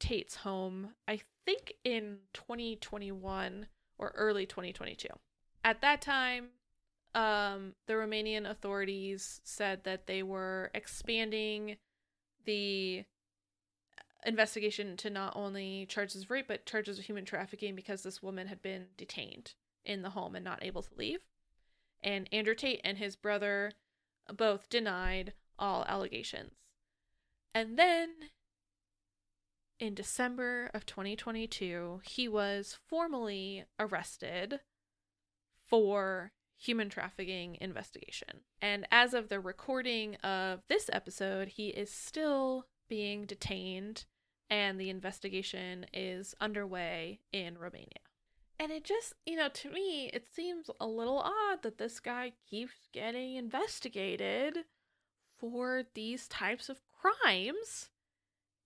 [0.00, 3.66] Tate's home, I think in 2021
[3.98, 5.08] or early 2022.
[5.64, 6.48] At that time,
[7.14, 11.76] um, the Romanian authorities said that they were expanding
[12.44, 13.04] the
[14.26, 18.48] investigation to not only charges of rape but charges of human trafficking because this woman
[18.48, 19.54] had been detained
[19.84, 21.20] in the home and not able to leave.
[22.02, 23.72] And Andrew Tate and his brother
[24.32, 26.52] both denied all allegations.
[27.54, 28.10] And then
[29.80, 34.60] in December of 2022, he was formally arrested
[35.66, 38.40] for human trafficking investigation.
[38.60, 44.04] And as of the recording of this episode, he is still being detained
[44.50, 48.00] and the investigation is underway in Romania.
[48.58, 52.32] And it just, you know, to me, it seems a little odd that this guy
[52.50, 54.64] keeps getting investigated
[55.38, 57.90] for these types of crimes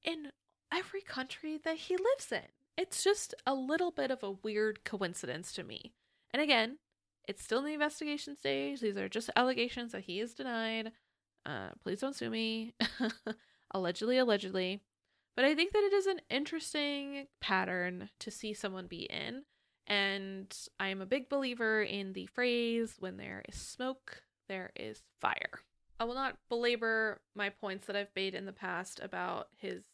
[0.03, 0.28] in
[0.72, 2.49] every country that he lives in.
[2.78, 5.93] It's just a little bit of a weird coincidence to me.
[6.30, 6.78] And again,
[7.29, 8.81] it's still in the investigation stage.
[8.81, 10.93] These are just allegations that he has denied.
[11.45, 12.75] Uh, please don't sue me.
[13.75, 14.81] allegedly, allegedly.
[15.35, 19.45] But I think that it is an interesting pattern to see someone be in.
[19.87, 25.03] And I am a big believer in the phrase when there is smoke, there is
[25.20, 25.61] fire.
[25.99, 29.85] I will not belabor my points that I've made in the past about his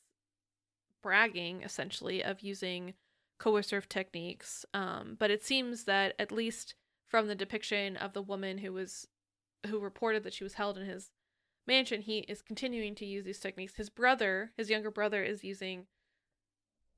[1.03, 2.95] bragging, essentially, of using
[3.39, 4.64] coercive techniques.
[4.74, 6.74] Um, but it seems that at least
[7.09, 9.09] from the depiction of the woman who was
[9.66, 11.11] who reported that she was held in his
[11.66, 13.74] mansion, he is continuing to use these techniques.
[13.74, 15.86] His brother, his younger brother, is using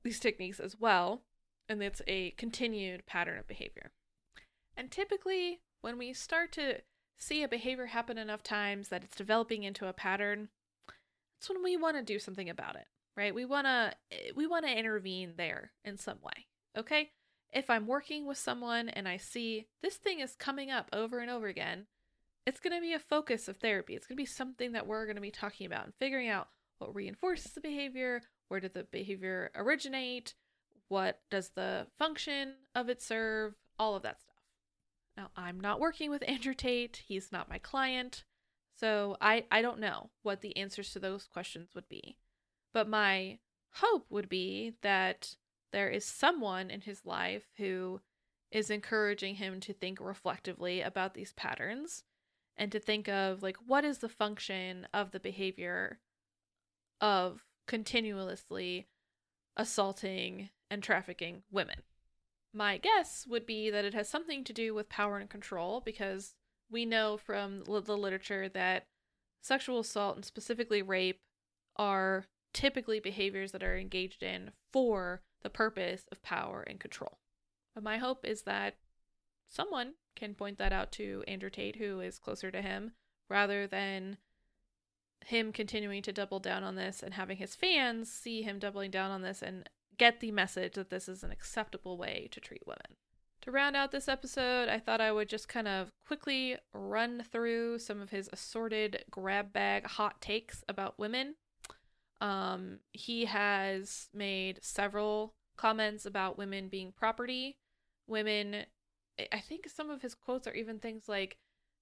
[0.03, 1.21] these techniques as well,
[1.67, 3.91] and it's a continued pattern of behavior.
[4.77, 6.81] And typically, when we start to
[7.17, 10.49] see a behavior happen enough times that it's developing into a pattern,
[10.87, 12.87] that's when we want to do something about it,
[13.17, 13.33] right?
[13.33, 16.47] We want to eh, we want to intervene there in some way.
[16.77, 17.11] Okay?
[17.51, 21.29] If I'm working with someone and I see this thing is coming up over and
[21.29, 21.87] over again,
[22.45, 23.95] it's going to be a focus of therapy.
[23.95, 26.47] It's going to be something that we're going to be talking about and figuring out
[26.79, 30.33] what reinforces the behavior, where did the behavior originate,
[30.87, 34.35] what does the function of it serve, all of that stuff.
[35.15, 38.23] Now, I'm not working with Andrew Tate, he's not my client,
[38.75, 42.17] so I, I don't know what the answers to those questions would be.
[42.73, 43.39] But my
[43.75, 45.35] hope would be that
[45.71, 48.01] there is someone in his life who
[48.51, 52.03] is encouraging him to think reflectively about these patterns
[52.57, 55.99] and to think of like what is the function of the behavior
[56.99, 58.87] of continuously
[59.55, 61.77] assaulting and trafficking women.
[62.53, 66.35] My guess would be that it has something to do with power and control because
[66.69, 68.87] we know from the literature that
[69.41, 71.21] sexual assault and specifically rape
[71.77, 77.17] are typically behaviors that are engaged in for the purpose of power and control.
[77.73, 78.75] But my hope is that
[79.47, 82.91] someone can point that out to Andrew Tate, who is closer to him,
[83.29, 84.17] rather than
[85.25, 89.11] him continuing to double down on this and having his fans see him doubling down
[89.11, 92.97] on this and get the message that this is an acceptable way to treat women.
[93.41, 97.79] To round out this episode, I thought I would just kind of quickly run through
[97.79, 101.35] some of his assorted grab bag hot takes about women
[102.21, 107.57] um, he has made several comments about women being property.
[108.07, 108.65] Women,
[109.31, 111.37] I think some of his quotes are even things like,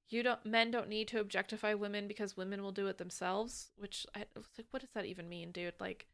[0.08, 4.08] "You don't, men don't need to objectify women because women will do it themselves." Which
[4.16, 5.76] I was like, what does that even mean, dude?
[5.80, 6.08] Like,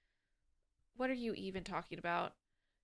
[0.97, 2.33] what are you even talking about?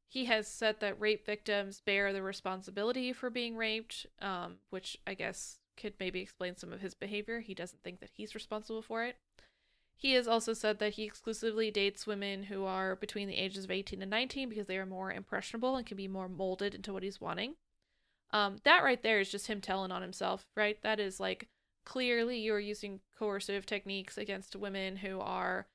[0.08, 5.14] He has said that rape victims bear the responsibility for being raped, um, which I
[5.16, 7.40] guess could maybe explain some of his behavior.
[7.40, 9.18] He doesn't think that he's responsible for it.
[9.96, 13.72] He has also said that he exclusively dates women who are between the ages of
[13.72, 17.04] 18 and 19 because they are more impressionable and can be more molded into what
[17.04, 17.56] he's wanting.
[18.32, 20.82] Um, that right there is just him telling on himself, right?
[20.82, 21.50] That is like
[21.86, 25.68] clearly you're using coercive techniques against women who are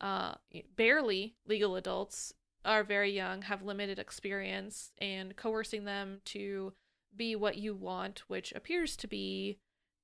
[0.00, 0.34] uh,
[0.76, 2.32] barely legal adults,
[2.64, 6.72] are very young, have limited experience, and coercing them to
[7.16, 9.58] be what you want, which appears to be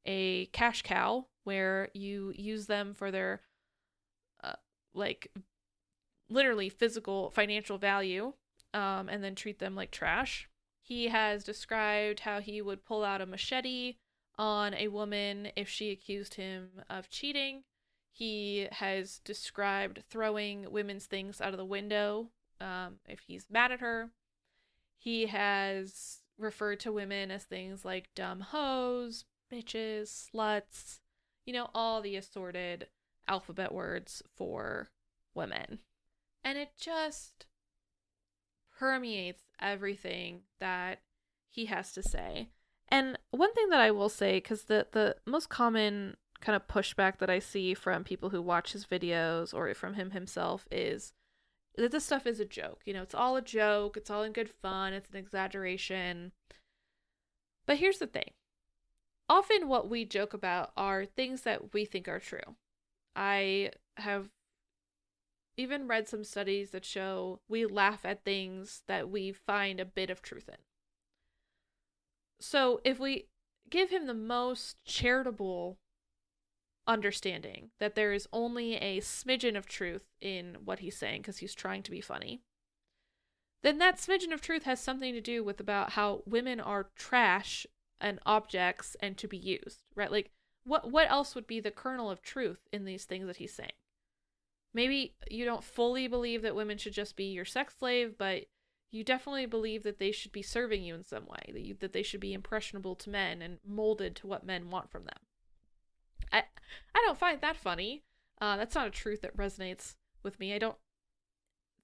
[0.06, 3.40] a cash cow where you use them for their
[4.94, 5.32] like
[6.28, 8.32] literally physical financial value
[8.74, 10.48] um, and then treat them like trash.
[10.82, 13.96] He has described how he would pull out a machete
[14.38, 17.64] on a woman if she accused him of cheating.
[18.10, 22.28] He has described throwing women's things out of the window
[22.60, 24.10] um, if he's mad at her.
[24.98, 31.00] He has referred to women as things like dumb hoes, bitches, sluts,
[31.46, 32.88] you know, all the assorted
[33.28, 34.90] alphabet words for
[35.34, 35.78] women.
[36.44, 37.46] And it just
[38.78, 41.00] permeates everything that
[41.48, 42.48] he has to say.
[42.88, 47.18] And one thing that I will say, because the, the most common kind of pushback
[47.18, 51.12] that I see from people who watch his videos or from him himself is
[51.76, 52.80] that this stuff is a joke.
[52.84, 56.32] You know, it's all a joke, it's all in good fun, it's an exaggeration.
[57.64, 58.32] But here's the thing
[59.28, 62.56] often what we joke about are things that we think are true.
[63.14, 64.30] I have
[65.56, 70.10] even read some studies that show we laugh at things that we find a bit
[70.10, 70.56] of truth in.
[72.40, 73.28] So if we
[73.70, 75.78] give him the most charitable
[76.86, 81.54] understanding that there is only a smidgen of truth in what he's saying because he's
[81.54, 82.42] trying to be funny,
[83.62, 87.66] then that smidgen of truth has something to do with about how women are trash
[88.00, 90.10] and objects and to be used, right?
[90.10, 90.32] Like
[90.64, 93.72] what what else would be the kernel of truth in these things that he's saying?
[94.74, 98.44] Maybe you don't fully believe that women should just be your sex slave, but
[98.90, 101.92] you definitely believe that they should be serving you in some way, that you, that
[101.92, 105.18] they should be impressionable to men and molded to what men want from them.
[106.30, 106.44] I
[106.94, 108.02] I don't find that funny.
[108.40, 110.54] Uh, that's not a truth that resonates with me.
[110.54, 110.76] I don't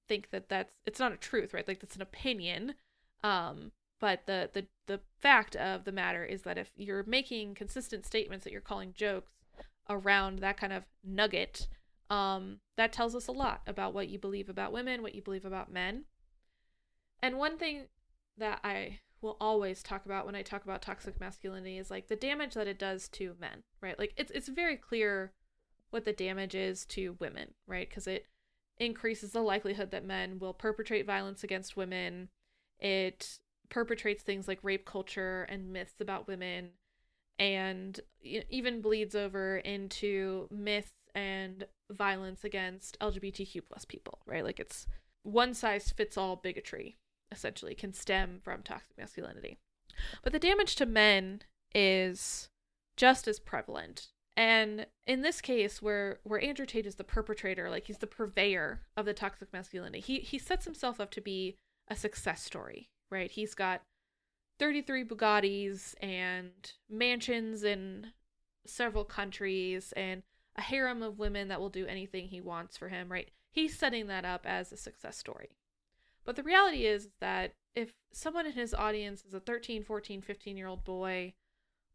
[0.07, 1.67] think that that's it's not a truth, right?
[1.67, 2.75] Like that's an opinion.
[3.23, 8.05] Um, but the the the fact of the matter is that if you're making consistent
[8.05, 9.31] statements that you're calling jokes
[9.89, 11.69] around that kind of nugget,
[12.11, 15.45] um, that tells us a lot about what you believe about women, what you believe
[15.45, 16.05] about men.
[17.23, 17.85] And one thing
[18.37, 22.17] that I will always talk about when I talk about toxic masculinity is like the
[22.17, 23.99] damage that it does to men, right?
[23.99, 25.33] Like it's it's very clear
[25.91, 27.89] what the damage is to women, right?
[27.89, 28.27] Because it
[28.79, 32.29] increases the likelihood that men will perpetrate violence against women.
[32.79, 36.71] It perpetrates things like rape culture and myths about women
[37.39, 44.45] and even bleeds over into myths and violence against LGBTQ plus people, right?
[44.45, 44.87] Like it's
[45.23, 46.97] one size fits all bigotry
[47.31, 49.59] essentially can stem from toxic masculinity.
[50.23, 51.43] But the damage to men
[51.75, 52.49] is
[52.97, 54.09] just as prevalent.
[54.37, 58.83] And in this case, where where Andrew Tate is the perpetrator, like he's the purveyor
[58.97, 61.57] of the toxic masculinity, he he sets himself up to be
[61.89, 63.31] a success story, right?
[63.31, 63.83] He's got
[64.59, 66.51] 33 Bugattis and
[66.89, 68.09] mansions in
[68.67, 70.23] several countries and
[70.57, 73.31] a harem of women that will do anything he wants for him, right?
[73.51, 75.57] He's setting that up as a success story.
[76.25, 80.57] But the reality is that if someone in his audience is a 13, 14, 15
[80.57, 81.35] year old boy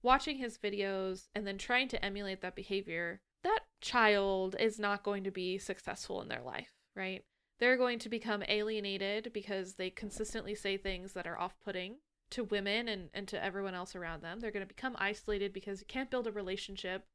[0.01, 5.23] watching his videos and then trying to emulate that behavior, that child is not going
[5.25, 7.23] to be successful in their life, right?
[7.63, 11.95] They're going to become alienated because they consistently say things that are off putting
[12.31, 14.41] to women and, and to everyone else around them.
[14.41, 17.05] They're going to become isolated because you can't build a relationship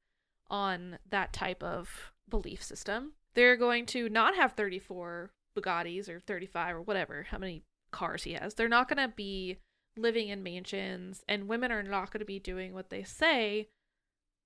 [0.49, 3.13] on that type of belief system.
[3.35, 8.33] They're going to not have 34 Bugattis or 35 or whatever, how many cars he
[8.33, 8.55] has.
[8.55, 9.59] They're not going to be
[9.99, 13.69] living in mansions, and women are not going to be doing what they say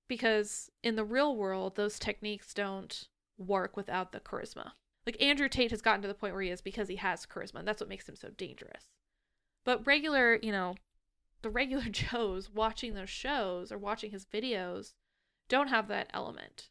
[0.09, 4.71] because in the real world, those techniques don't work without the charisma.
[5.05, 7.59] Like Andrew Tate has gotten to the point where he is because he has charisma,
[7.59, 8.87] and that's what makes him so dangerous.
[9.65, 10.75] But regular, you know,
[11.41, 14.93] the regular Joes watching those shows or watching his videos
[15.49, 16.69] don't have that element.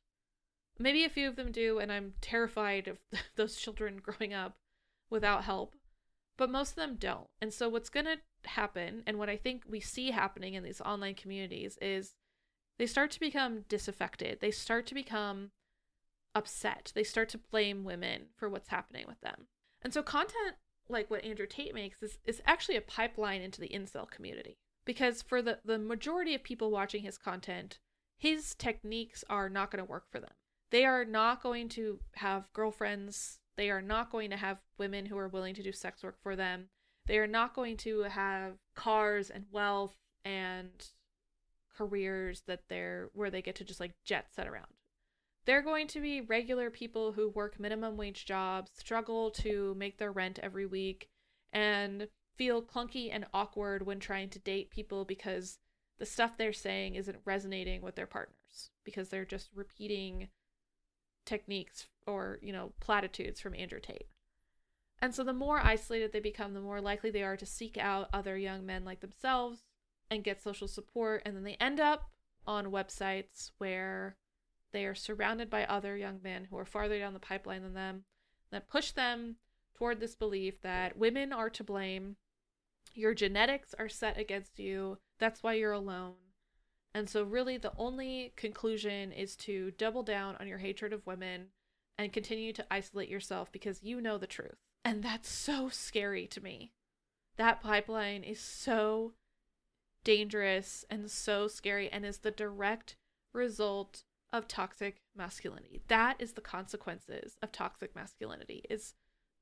[0.79, 2.99] Maybe a few of them do, and I'm terrified of
[3.37, 4.57] those children growing up
[5.11, 5.75] without help,
[6.39, 7.29] but most of them don't.
[7.41, 8.19] And so, what's going to
[8.49, 12.15] happen, and what I think we see happening in these online communities, is
[12.79, 14.41] they start to become disaffected.
[14.41, 15.51] They start to become
[16.35, 16.93] upset.
[16.95, 19.47] They start to blame women for what's happening with them.
[19.83, 20.57] And so, content
[20.89, 24.59] like what Andrew Tate makes is, is actually a pipeline into the incel community.
[24.85, 27.79] Because for the, the majority of people watching his content,
[28.19, 30.33] his techniques are not going to work for them.
[30.71, 33.39] They are not going to have girlfriends.
[33.57, 36.35] They are not going to have women who are willing to do sex work for
[36.35, 36.69] them.
[37.07, 40.71] They are not going to have cars and wealth and
[41.77, 44.67] careers that they're where they get to just like jet set around.
[45.45, 50.13] They're going to be regular people who work minimum wage jobs, struggle to make their
[50.13, 51.09] rent every week,
[51.53, 55.59] and feel clunky and awkward when trying to date people because
[55.99, 60.29] the stuff they're saying isn't resonating with their partners because they're just repeating
[61.25, 64.09] techniques or, you know, platitudes from Andrew Tate.
[65.01, 68.09] And so the more isolated they become, the more likely they are to seek out
[68.13, 69.63] other young men like themselves
[70.11, 71.23] and get social support.
[71.25, 72.11] And then they end up
[72.47, 74.17] on websites where
[74.73, 78.05] they are surrounded by other young men who are farther down the pipeline than them
[78.51, 79.37] that push them
[79.75, 82.17] toward this belief that women are to blame
[82.95, 84.99] Your genetics are set against you.
[85.19, 86.15] That's why you're alone.
[86.95, 91.47] And so, really, the only conclusion is to double down on your hatred of women
[91.97, 94.59] and continue to isolate yourself because you know the truth.
[94.85, 96.73] And that's so scary to me.
[97.37, 99.15] That pipeline is so
[100.05, 102.97] dangerous and so scary and is the direct
[103.33, 105.83] result of toxic masculinity.
[105.89, 108.95] That is the consequences of toxic masculinity is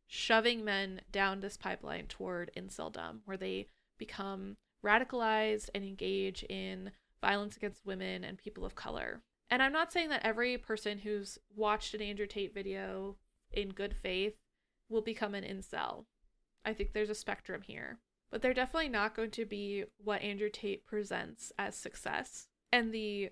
[0.07, 3.68] shoving men down this pipeline toward inceldom where they
[3.99, 9.22] become radicalized and engage in violence against women and people of color.
[9.51, 13.16] And I'm not saying that every person who's watched an Andrew Tate video
[13.53, 14.34] in good faith
[14.88, 16.05] will become an incel.
[16.64, 17.99] I think there's a spectrum here.
[18.30, 22.47] But they're definitely not going to be what Andrew Tate presents as success.
[22.72, 23.30] And the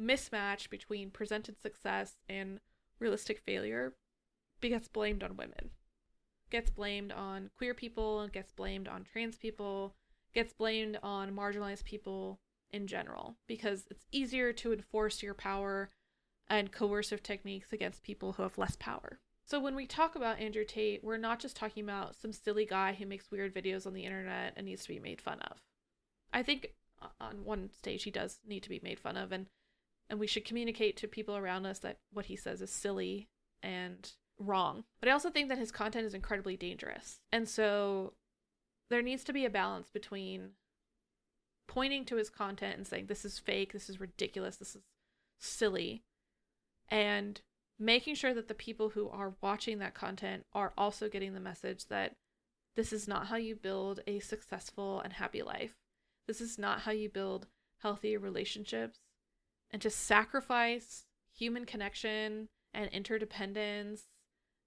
[0.00, 2.60] mismatch between presented success and
[2.98, 3.94] realistic failure
[4.60, 5.70] gets blamed on women,
[6.50, 9.94] gets blamed on queer people, gets blamed on trans people,
[10.34, 12.40] gets blamed on marginalized people
[12.72, 15.90] in general because it's easier to enforce your power
[16.48, 19.20] and coercive techniques against people who have less power.
[19.44, 22.92] So when we talk about Andrew Tate, we're not just talking about some silly guy
[22.92, 25.58] who makes weird videos on the internet and needs to be made fun of.
[26.32, 29.46] I think uh, on one stage he does need to be made fun of and
[30.10, 33.28] and we should communicate to people around us that what he says is silly
[33.62, 34.84] and wrong.
[35.00, 37.20] But I also think that his content is incredibly dangerous.
[37.30, 38.14] And so
[38.90, 40.50] there needs to be a balance between
[41.68, 44.82] pointing to his content and saying this is fake, this is ridiculous, this is
[45.38, 46.02] silly,
[46.88, 47.40] and
[47.78, 51.86] making sure that the people who are watching that content are also getting the message
[51.86, 52.16] that
[52.74, 55.74] this is not how you build a successful and happy life.
[56.26, 57.46] This is not how you build
[57.82, 58.98] healthy relationships.
[59.70, 64.02] And to sacrifice human connection and interdependence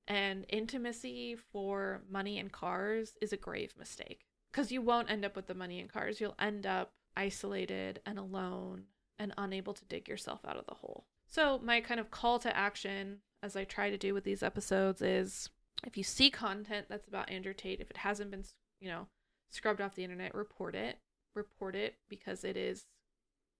[0.08, 4.26] and intimacy for money and cars is a grave mistake.
[4.51, 6.22] Because you won't end up with the money and cars.
[6.22, 8.84] You'll end up isolated and alone
[9.18, 11.06] and unable to dig yourself out of the hole.
[11.28, 15.01] So, my kind of call to action, as I try to do with these episodes,
[15.01, 15.49] is
[15.86, 18.43] if you see content that's about Andrew Tate, if it hasn't been,
[18.80, 19.08] you know,
[19.49, 20.99] scrubbed off the internet, report it.
[21.36, 22.86] Report it because it is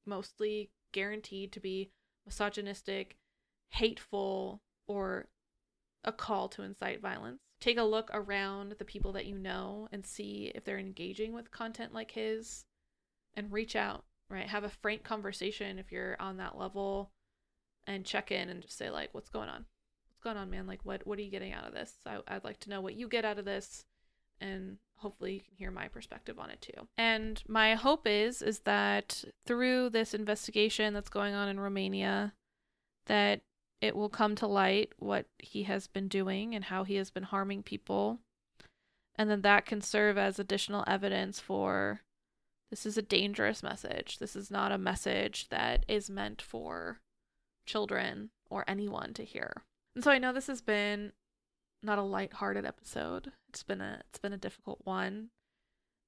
[0.06, 1.92] mostly guaranteed to be
[2.26, 3.18] misogynistic,
[3.70, 5.28] hateful, or
[6.06, 7.42] a call to incite violence.
[7.60, 11.52] Take a look around the people that you know and see if they're engaging with
[11.52, 12.66] content like his
[13.36, 14.48] and reach out, right?
[14.48, 17.12] Have a frank conversation if you're on that level
[17.88, 19.66] and check in and just say like what's going on
[20.10, 22.44] what's going on man like what what are you getting out of this I, i'd
[22.44, 23.86] like to know what you get out of this
[24.44, 26.88] and hopefully you can hear my perspective on it too.
[26.98, 32.34] And my hope is is that through this investigation that's going on in romania
[33.08, 33.42] that
[33.82, 37.24] it will come to light what he has been doing and how he has been
[37.24, 38.20] harming people.
[39.16, 42.02] And then that can serve as additional evidence for
[42.70, 44.20] this is a dangerous message.
[44.20, 47.02] This is not a message that is meant for
[47.66, 49.64] children or anyone to hear.
[49.96, 51.12] And so I know this has been
[51.84, 53.32] not a light-hearted episode.
[53.50, 55.30] It's been a it's been a difficult one.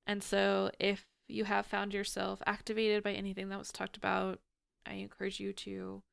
[0.08, 4.40] And so if you have found yourself activated by anything that was talked about,
[4.86, 6.04] I encourage you to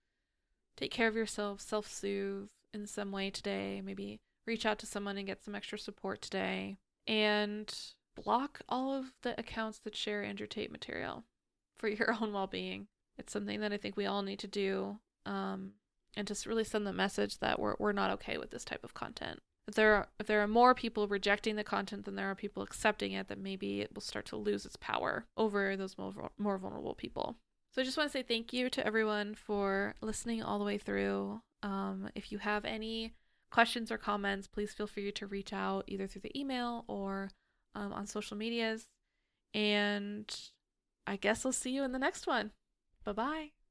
[0.76, 5.26] take care of yourself, self-soothe in some way today, maybe reach out to someone and
[5.26, 7.74] get some extra support today and
[8.16, 11.24] block all of the accounts that share Andrew Tate material
[11.76, 12.86] for your own well-being.
[13.18, 15.72] It's something that I think we all need to do um,
[16.16, 18.94] and just really send the message that we're we're not okay with this type of
[18.94, 19.40] content.
[19.68, 22.62] If there are if there are more people rejecting the content than there are people
[22.62, 26.58] accepting it, then maybe it will start to lose its power over those more more
[26.58, 27.36] vulnerable people.
[27.72, 30.78] So I just want to say thank you to everyone for listening all the way
[30.78, 31.40] through.
[31.62, 33.14] Um, if you have any
[33.50, 37.30] questions or comments, please feel free to reach out either through the email or
[37.74, 38.88] um, on social medias.
[39.54, 40.34] And
[41.06, 42.50] I guess I'll see you in the next one.
[43.04, 43.61] Bye bye.